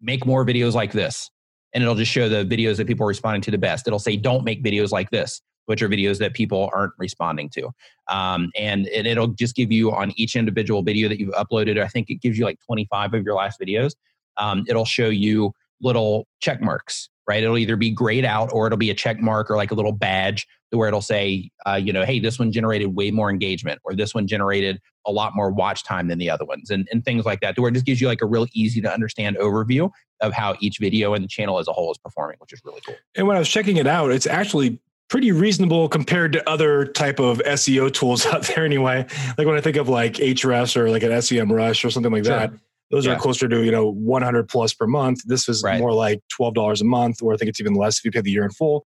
[0.00, 1.30] make more videos like this.
[1.74, 3.86] And it'll just show the videos that people are responding to the best.
[3.86, 7.70] It'll say, don't make videos like this which are videos that people aren't responding to.
[8.08, 11.88] Um, and, and it'll just give you on each individual video that you've uploaded, I
[11.88, 13.92] think it gives you like 25 of your last videos.
[14.36, 17.42] Um, it'll show you little check marks, right?
[17.42, 19.92] It'll either be grayed out or it'll be a check mark or like a little
[19.92, 23.94] badge where it'll say, uh, you know, hey, this one generated way more engagement or
[23.94, 27.24] this one generated a lot more watch time than the other ones and, and things
[27.24, 29.90] like that, to where it just gives you like a real easy to understand overview
[30.20, 32.80] of how each video and the channel as a whole is performing, which is really
[32.84, 32.96] cool.
[33.14, 37.20] And when I was checking it out, it's actually pretty reasonable compared to other type
[37.20, 39.06] of SEO tools out there anyway.
[39.38, 42.36] Like when I think of like Ahrefs or like an SEMrush or something like sure.
[42.36, 42.52] that,
[42.94, 43.14] those yeah.
[43.14, 45.20] are closer to, you know, 100 plus per month.
[45.24, 45.80] This is right.
[45.80, 48.30] more like $12 a month, or I think it's even less if you pay the
[48.30, 48.86] year in full.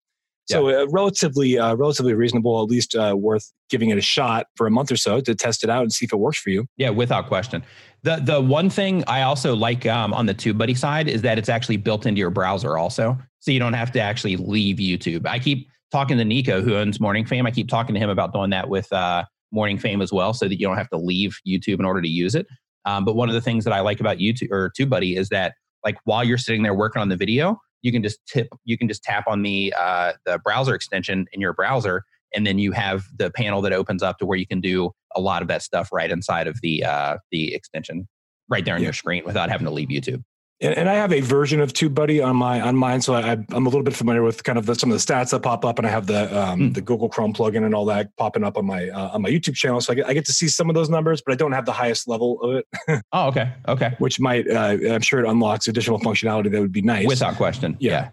[0.48, 0.82] So yeah.
[0.82, 4.70] uh, relatively, uh, relatively reasonable, at least uh, worth giving it a shot for a
[4.70, 6.66] month or so to test it out and see if it works for you.
[6.76, 7.64] Yeah, without question.
[8.04, 11.48] The the one thing I also like um, on the TubeBuddy side is that it's
[11.48, 15.26] actually built into your browser also, so you don't have to actually leave YouTube.
[15.26, 17.44] I keep talking to Nico, who owns Morning Fame.
[17.44, 20.46] I keep talking to him about doing that with uh, Morning Fame as well, so
[20.46, 22.46] that you don't have to leave YouTube in order to use it.
[22.86, 25.54] Um, but one of the things that I like about YouTube or TubeBuddy is that
[25.84, 28.88] like while you're sitting there working on the video, you can just tip, you can
[28.88, 33.04] just tap on the uh, the browser extension in your browser, and then you have
[33.16, 35.90] the panel that opens up to where you can do a lot of that stuff
[35.92, 38.08] right inside of the uh, the extension,
[38.48, 38.86] right there on yeah.
[38.86, 40.22] your screen without having to leave YouTube
[40.60, 43.58] and, I have a version of TubeBuddy on my on mine, so I, am a
[43.58, 45.86] little bit familiar with kind of the, some of the stats that pop up, and
[45.86, 46.74] I have the um, mm.
[46.74, 49.54] the Google Chrome plugin and all that popping up on my uh, on my YouTube
[49.54, 51.52] channel, so I get, I get to see some of those numbers, but I don't
[51.52, 53.02] have the highest level of it.
[53.12, 53.94] oh, okay, okay.
[53.98, 57.06] Which might, uh, I'm sure it unlocks additional functionality that would be nice.
[57.06, 58.10] Without question, yeah.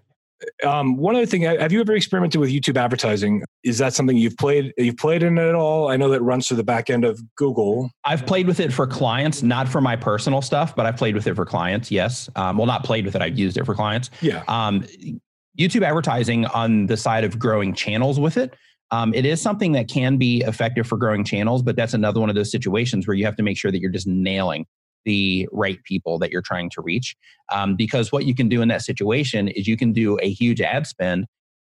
[0.64, 3.44] Um, one other thing, have you ever experimented with YouTube advertising?
[3.64, 4.74] Is that something you've played?
[4.78, 5.90] You've played in it at all?
[5.90, 7.90] I know that runs through the back end of Google.
[8.06, 11.28] I've played with it for clients, not for my personal stuff, but I've played with
[11.28, 11.92] it for clients.
[11.92, 12.30] Yes.
[12.36, 13.22] Um, well, not played with it.
[13.22, 14.10] I've used it for clients.
[14.22, 14.44] Yeah.
[14.48, 14.86] Um,
[15.58, 18.56] YouTube advertising on the side of growing channels with it.
[18.92, 22.30] Um, it is something that can be effective for growing channels, but that's another one
[22.30, 24.66] of those situations where you have to make sure that you're just nailing
[25.06, 27.16] the right people that you're trying to reach.
[27.52, 30.62] Um, because what you can do in that situation is you can do a huge
[30.62, 31.26] ad spend.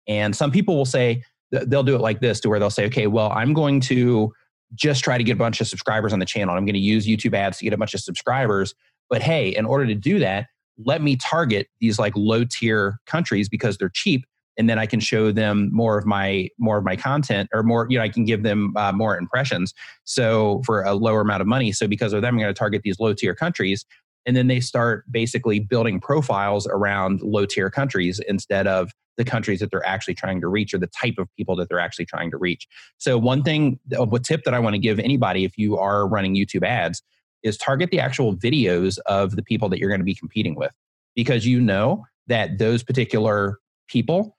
[0.06, 3.06] And some people will say, they'll do it like this to where they'll say, okay,
[3.06, 4.32] well, I'm going to
[4.74, 6.54] just try to get a bunch of subscribers on the channel.
[6.54, 8.74] I'm going to use YouTube ads to get a bunch of subscribers.
[9.10, 10.46] But hey, in order to do that,
[10.78, 14.24] let me target these like low tier countries because they're cheap
[14.58, 17.86] and then I can show them more of my more of my content or more
[17.88, 19.74] you know I can give them uh, more impressions.
[20.04, 21.72] So for a lower amount of money.
[21.72, 23.84] So because of them I'm going to target these low tier countries
[24.26, 29.60] and then they start basically building profiles around low tier countries instead of the countries
[29.60, 32.30] that they're actually trying to reach or the type of people that they're actually trying
[32.30, 32.66] to reach.
[32.98, 36.34] So one thing a tip that I want to give anybody if you are running
[36.34, 37.02] YouTube ads
[37.42, 40.72] is target the actual videos of the people that you're going to be competing with
[41.14, 44.36] because you know that those particular people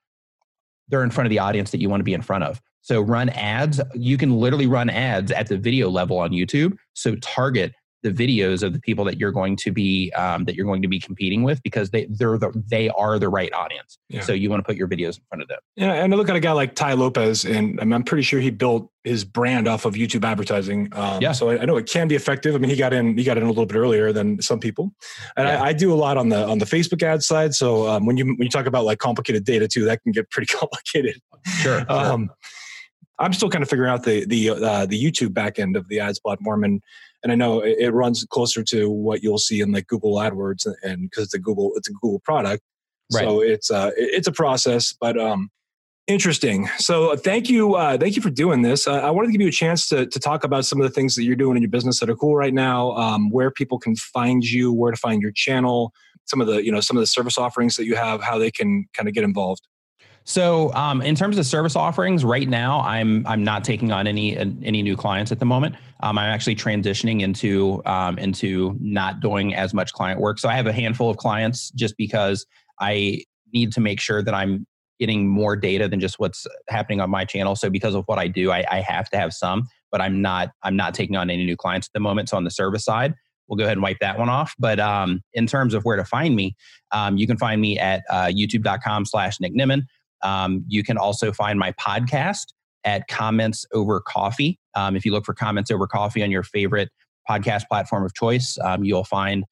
[0.90, 2.62] they're in front of the audience that you want to be in front of.
[2.82, 3.80] So run ads.
[3.94, 6.76] You can literally run ads at the video level on YouTube.
[6.94, 7.74] So target
[8.04, 10.88] the videos of the people that you're going to be um, that you're going to
[10.88, 13.98] be competing with because they they're the, they are the right audience.
[14.10, 14.22] Yeah.
[14.22, 15.60] So you want to put your videos in front of them.
[15.76, 18.52] Yeah, and I look at a guy like Tai Lopez, and I'm pretty sure he
[18.52, 20.90] built his brand off of YouTube advertising.
[20.92, 21.32] Um, yeah.
[21.32, 22.56] So I, I, know it can be effective.
[22.56, 24.94] I mean, he got in he got in a little bit earlier than some people,
[25.38, 25.64] and yeah.
[25.64, 27.56] I, I, do a lot on the on the Facebook ad side.
[27.56, 30.30] So um, when you when you talk about like complicated data too, that can get
[30.30, 31.22] pretty complicated.
[31.46, 31.80] Sure.
[31.80, 31.86] sure.
[31.92, 32.30] Um,
[33.20, 36.20] I'm still kind of figuring out the the uh, the YouTube backend of the ads
[36.20, 36.82] platform, and
[37.24, 40.68] and I know it, it runs closer to what you'll see in like Google AdWords,
[40.84, 42.64] and because it's a Google it's a Google product,
[43.14, 43.24] right.
[43.24, 45.50] so it's uh it's a process, but um
[46.08, 46.68] interesting.
[46.78, 48.88] So uh, thank you uh, thank you for doing this.
[48.88, 50.94] Uh, I wanted to give you a chance to to talk about some of the
[50.94, 53.80] things that you're doing in your business that are cool right now, um, where people
[53.80, 55.94] can find you, where to find your channel,
[56.26, 58.52] some of the you know some of the service offerings that you have, how they
[58.52, 59.62] can kind of get involved.
[60.26, 64.38] So, um, in terms of service offerings, right now I'm I'm not taking on any
[64.38, 65.76] any new clients at the moment.
[66.02, 70.40] Um, I'm actually transitioning into um, into not doing as much client work.
[70.40, 72.46] So I have a handful of clients just because
[72.80, 74.66] I need to make sure that I'm
[75.00, 77.56] getting more data than just what's happening on my channel.
[77.56, 80.52] So because of what I do, I, I have to have some, but I'm not
[80.64, 82.30] I'm not taking on any new clients at the moment.
[82.30, 83.14] So on the service side,
[83.48, 84.54] we'll go ahead and wipe that one off.
[84.58, 86.56] But um, in terms of where to find me,
[86.92, 89.84] um, you can find me at uh, youtube.com slash Nick Nimmin.
[90.24, 92.48] Um, you can also find my podcast
[92.84, 94.60] at Comments Over Coffee.
[94.76, 96.90] Um, if you look for Comments Over Coffee on your favorite
[97.30, 99.46] podcast platform of choice, um, you'll find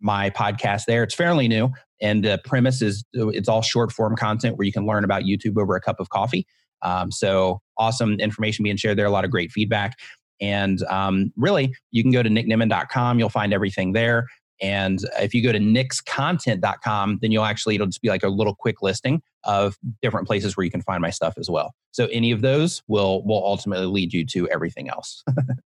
[0.00, 1.02] my podcast there.
[1.02, 1.70] It's fairly new,
[2.00, 5.60] and the premise is it's all short form content where you can learn about YouTube
[5.60, 6.46] over a cup of coffee.
[6.82, 9.06] Um, so awesome information being shared there.
[9.06, 9.96] A lot of great feedback.
[10.40, 13.18] And um, really, you can go to nicknimmin.com.
[13.20, 14.26] You'll find everything there.
[14.60, 18.54] And if you go to nickscontent.com, then you'll actually, it'll just be like a little
[18.54, 21.74] quick listing of different places where you can find my stuff as well.
[21.90, 25.24] So any of those will will ultimately lead you to everything else.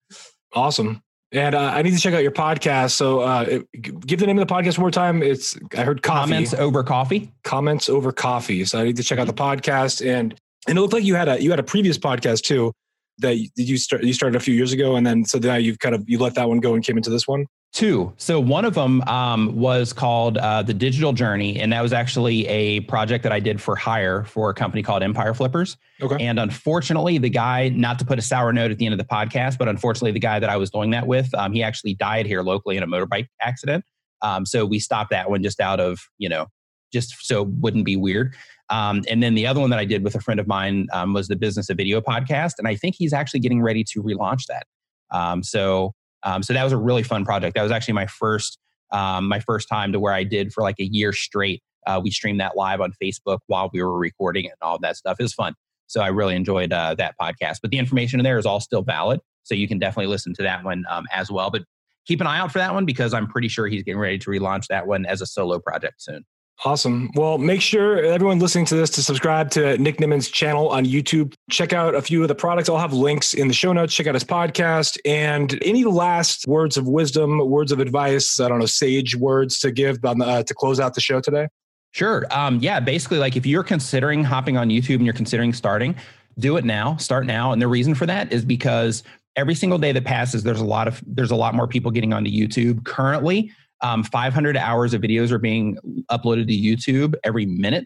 [0.53, 1.01] awesome.
[1.31, 2.91] And uh, I need to check out your podcast.
[2.91, 5.23] So uh, give the name of the podcast one more time.
[5.23, 6.29] It's I heard coffee.
[6.29, 7.31] Comments over coffee.
[7.43, 8.63] Comments over coffee.
[8.65, 10.05] So I need to check out the podcast.
[10.05, 12.71] And and it looked like you had a you had a previous podcast too
[13.17, 15.79] that you, you start you started a few years ago, and then so now you've
[15.79, 17.47] kind of you let that one go and came into this one.
[17.73, 18.13] Two.
[18.17, 22.45] So one of them um, was called uh, the Digital Journey, and that was actually
[22.45, 25.75] a project that I did for hire for a company called Empire Flippers.
[25.99, 26.23] Okay.
[26.23, 29.05] And unfortunately, the guy, not to put a sour note at the end of the
[29.05, 32.27] podcast, but unfortunately, the guy that I was doing that with, um, he actually died
[32.27, 33.83] here locally in a motorbike accident.
[34.21, 36.45] Um, so we stopped that one just out of you know,
[36.91, 38.35] just so it wouldn't be weird.
[38.69, 41.13] Um, and then the other one that I did with a friend of mine um,
[41.13, 44.45] was the Business of Video podcast, and I think he's actually getting ready to relaunch
[44.47, 44.67] that.
[45.09, 47.55] Um, so um, so that was a really fun project.
[47.55, 48.57] That was actually my first
[48.91, 51.63] um, my first time to where I did for like a year straight.
[51.85, 54.95] Uh, we streamed that live on Facebook while we were recording it and all that
[54.95, 55.17] stuff.
[55.19, 55.55] It was fun.
[55.87, 57.57] So I really enjoyed uh, that podcast.
[57.61, 59.19] But the information in there is all still valid.
[59.43, 61.51] So you can definitely listen to that one um, as well.
[61.51, 61.63] But
[62.05, 64.29] keep an eye out for that one because I'm pretty sure he's getting ready to
[64.29, 66.23] relaunch that one as a solo project soon.
[66.65, 67.09] Awesome.
[67.15, 71.33] Well, make sure everyone listening to this to subscribe to Nick Nimmin's channel on YouTube.
[71.49, 72.69] Check out a few of the products.
[72.69, 73.93] I'll have links in the show notes.
[73.93, 74.97] Check out his podcast.
[75.03, 79.71] And any last words of wisdom, words of advice, I don't know, sage words to
[79.71, 81.49] give on the, uh, to close out the show today?
[81.91, 82.25] Sure.
[82.31, 85.95] Um, yeah, basically, like if you're considering hopping on YouTube and you're considering starting,
[86.39, 86.95] do it now.
[86.97, 87.51] Start now.
[87.51, 89.03] And the reason for that is because
[89.35, 92.13] every single day that passes, there's a lot of there's a lot more people getting
[92.13, 93.51] onto YouTube currently
[93.83, 95.77] um, 500 hours of videos are being
[96.09, 97.85] uploaded to YouTube every minute.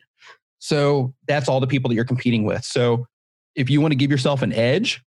[0.59, 2.63] So that's all the people that you're competing with.
[2.63, 3.07] So
[3.55, 5.03] if you want to give yourself an edge,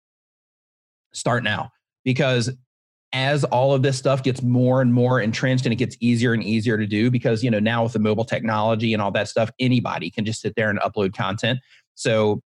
[1.13, 1.71] start now
[2.05, 2.51] because
[3.13, 6.43] as all of this stuff gets more and more entrenched and it gets easier and
[6.43, 9.51] easier to do because you know now with the mobile technology and all that stuff
[9.59, 11.59] anybody can just sit there and upload content
[11.95, 12.43] so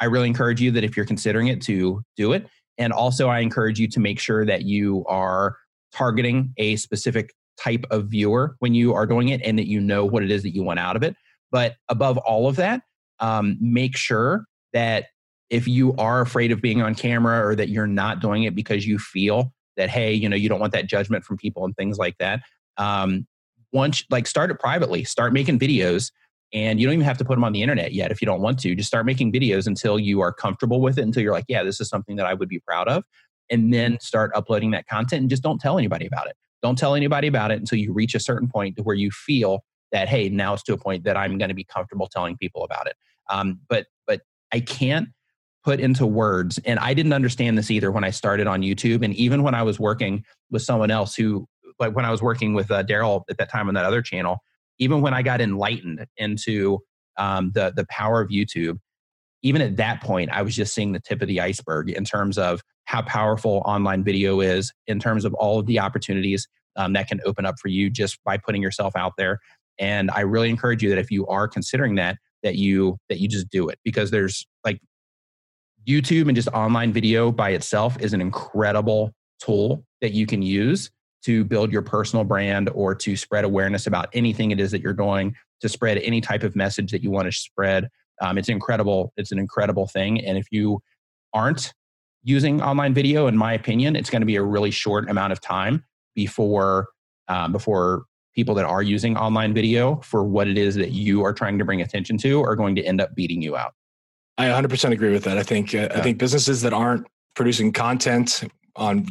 [0.00, 3.38] i really encourage you that if you're considering it to do it and also i
[3.38, 5.56] encourage you to make sure that you are
[5.92, 10.04] targeting a specific type of viewer when you are doing it and that you know
[10.04, 11.16] what it is that you want out of it.
[11.50, 12.82] But above all of that,
[13.20, 15.06] um, make sure that
[15.50, 18.86] if you are afraid of being on camera or that you're not doing it because
[18.86, 21.98] you feel that, hey, you know, you don't want that judgment from people and things
[21.98, 22.40] like that,
[22.76, 23.26] um,
[23.72, 26.10] once like start it privately, start making videos.
[26.52, 28.40] And you don't even have to put them on the internet yet if you don't
[28.40, 28.74] want to.
[28.74, 31.78] Just start making videos until you are comfortable with it, until you're like, yeah, this
[31.80, 33.04] is something that I would be proud of.
[33.50, 36.36] And then start uploading that content and just don't tell anybody about it.
[36.62, 39.64] Don't tell anybody about it until you reach a certain point to where you feel
[39.92, 42.64] that hey, now it's to a point that I'm going to be comfortable telling people
[42.64, 42.96] about it.
[43.30, 45.08] Um, but but I can't
[45.64, 49.14] put into words, and I didn't understand this either when I started on YouTube, and
[49.14, 51.46] even when I was working with someone else who,
[51.78, 54.38] like when I was working with uh, Derral at that time on that other channel,
[54.78, 56.80] even when I got enlightened into
[57.16, 58.78] um, the the power of YouTube,
[59.42, 62.38] even at that point, I was just seeing the tip of the iceberg in terms
[62.38, 67.08] of how powerful online video is in terms of all of the opportunities um, that
[67.08, 69.38] can open up for you just by putting yourself out there.
[69.78, 73.28] And I really encourage you that if you are considering that, that you that you
[73.28, 74.80] just do it because there's like
[75.86, 80.90] YouTube and just online video by itself is an incredible tool that you can use
[81.24, 84.92] to build your personal brand or to spread awareness about anything it is that you're
[84.92, 87.88] doing, to spread any type of message that you want to spread.
[88.20, 89.12] Um, it's incredible.
[89.16, 90.24] It's an incredible thing.
[90.24, 90.80] And if you
[91.32, 91.72] aren't
[92.22, 95.40] using online video, in my opinion, it's going to be a really short amount of
[95.40, 96.88] time before
[97.28, 98.04] um, before
[98.34, 101.64] people that are using online video for what it is that you are trying to
[101.64, 103.74] bring attention to are going to end up beating you out.
[104.38, 105.36] I 100% agree with that.
[105.36, 105.88] I think uh, yeah.
[105.94, 108.44] I think businesses that aren't producing content
[108.76, 109.06] on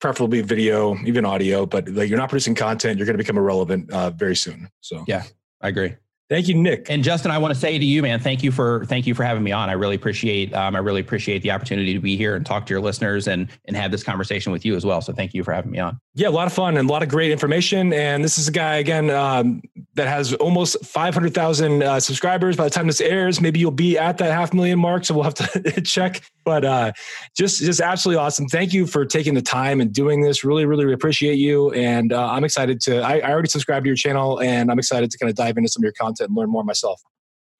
[0.00, 3.90] preferably video, even audio, but like you're not producing content, you're going to become irrelevant
[3.90, 4.68] uh, very soon.
[4.80, 5.22] So yeah,
[5.60, 5.94] I agree.
[6.34, 6.90] Thank you, Nick.
[6.90, 9.22] And Justin, I want to say to you, man, thank you for thank you for
[9.22, 9.70] having me on.
[9.70, 12.70] I really appreciate um, I really appreciate the opportunity to be here and talk to
[12.74, 15.00] your listeners and and have this conversation with you as well.
[15.00, 16.00] So thank you for having me on.
[16.16, 17.92] Yeah, a lot of fun and a lot of great information.
[17.92, 19.62] And this is a guy again um,
[19.94, 22.56] that has almost five hundred thousand uh, subscribers.
[22.56, 25.04] By the time this airs, maybe you'll be at that half million mark.
[25.04, 26.22] So we'll have to check.
[26.44, 26.92] But uh,
[27.36, 28.46] just just absolutely awesome.
[28.46, 30.44] Thank you for taking the time and doing this.
[30.44, 31.72] Really, really appreciate you.
[31.72, 33.00] And uh, I'm excited to.
[33.00, 35.68] I, I already subscribed to your channel, and I'm excited to kind of dive into
[35.68, 37.02] some of your content content and learn more myself.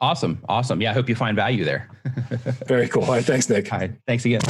[0.01, 0.43] Awesome.
[0.49, 0.81] Awesome.
[0.81, 1.89] Yeah, I hope you find value there.
[2.67, 3.05] Very cool.
[3.05, 3.25] All right.
[3.25, 3.73] Thanks, Nick.
[3.73, 3.93] All right.
[4.07, 4.41] Thanks again.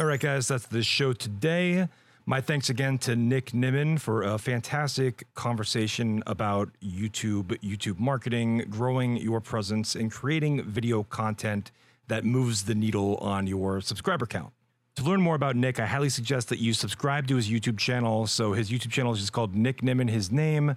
[0.00, 1.88] All right, guys, that's the show today.
[2.28, 9.16] My thanks again to Nick Nimmin for a fantastic conversation about YouTube, YouTube marketing, growing
[9.16, 11.72] your presence, and creating video content
[12.08, 14.52] that moves the needle on your subscriber count.
[14.96, 18.26] To learn more about Nick, I highly suggest that you subscribe to his YouTube channel.
[18.26, 20.76] So his YouTube channel is just called Nick Nimmin, his name.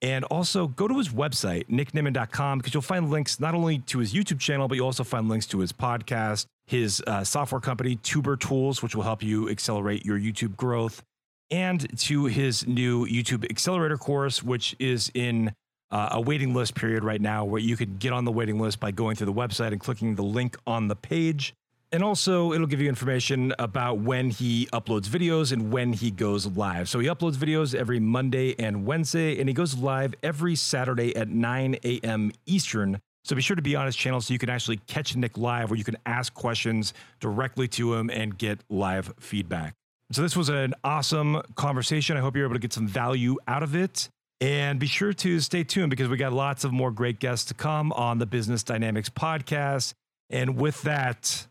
[0.00, 4.12] And also go to his website, nicknimmin.com, because you'll find links not only to his
[4.14, 8.36] YouTube channel, but you'll also find links to his podcast, his uh, software company, Tuber
[8.36, 11.02] Tools, which will help you accelerate your YouTube growth,
[11.50, 15.52] and to his new YouTube Accelerator course, which is in
[15.90, 18.78] uh, a waiting list period right now, where you can get on the waiting list
[18.78, 21.54] by going through the website and clicking the link on the page.
[21.90, 26.46] And also, it'll give you information about when he uploads videos and when he goes
[26.46, 26.86] live.
[26.86, 31.28] So, he uploads videos every Monday and Wednesday, and he goes live every Saturday at
[31.28, 32.32] 9 a.m.
[32.44, 33.00] Eastern.
[33.24, 35.70] So, be sure to be on his channel so you can actually catch Nick live,
[35.70, 39.72] where you can ask questions directly to him and get live feedback.
[40.12, 42.18] So, this was an awesome conversation.
[42.18, 44.10] I hope you're able to get some value out of it.
[44.42, 47.54] And be sure to stay tuned because we got lots of more great guests to
[47.54, 49.94] come on the Business Dynamics podcast.
[50.30, 51.46] And with that,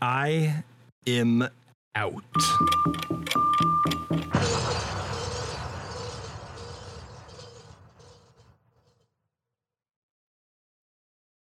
[0.00, 0.62] I
[1.06, 1.48] am
[1.94, 2.24] out.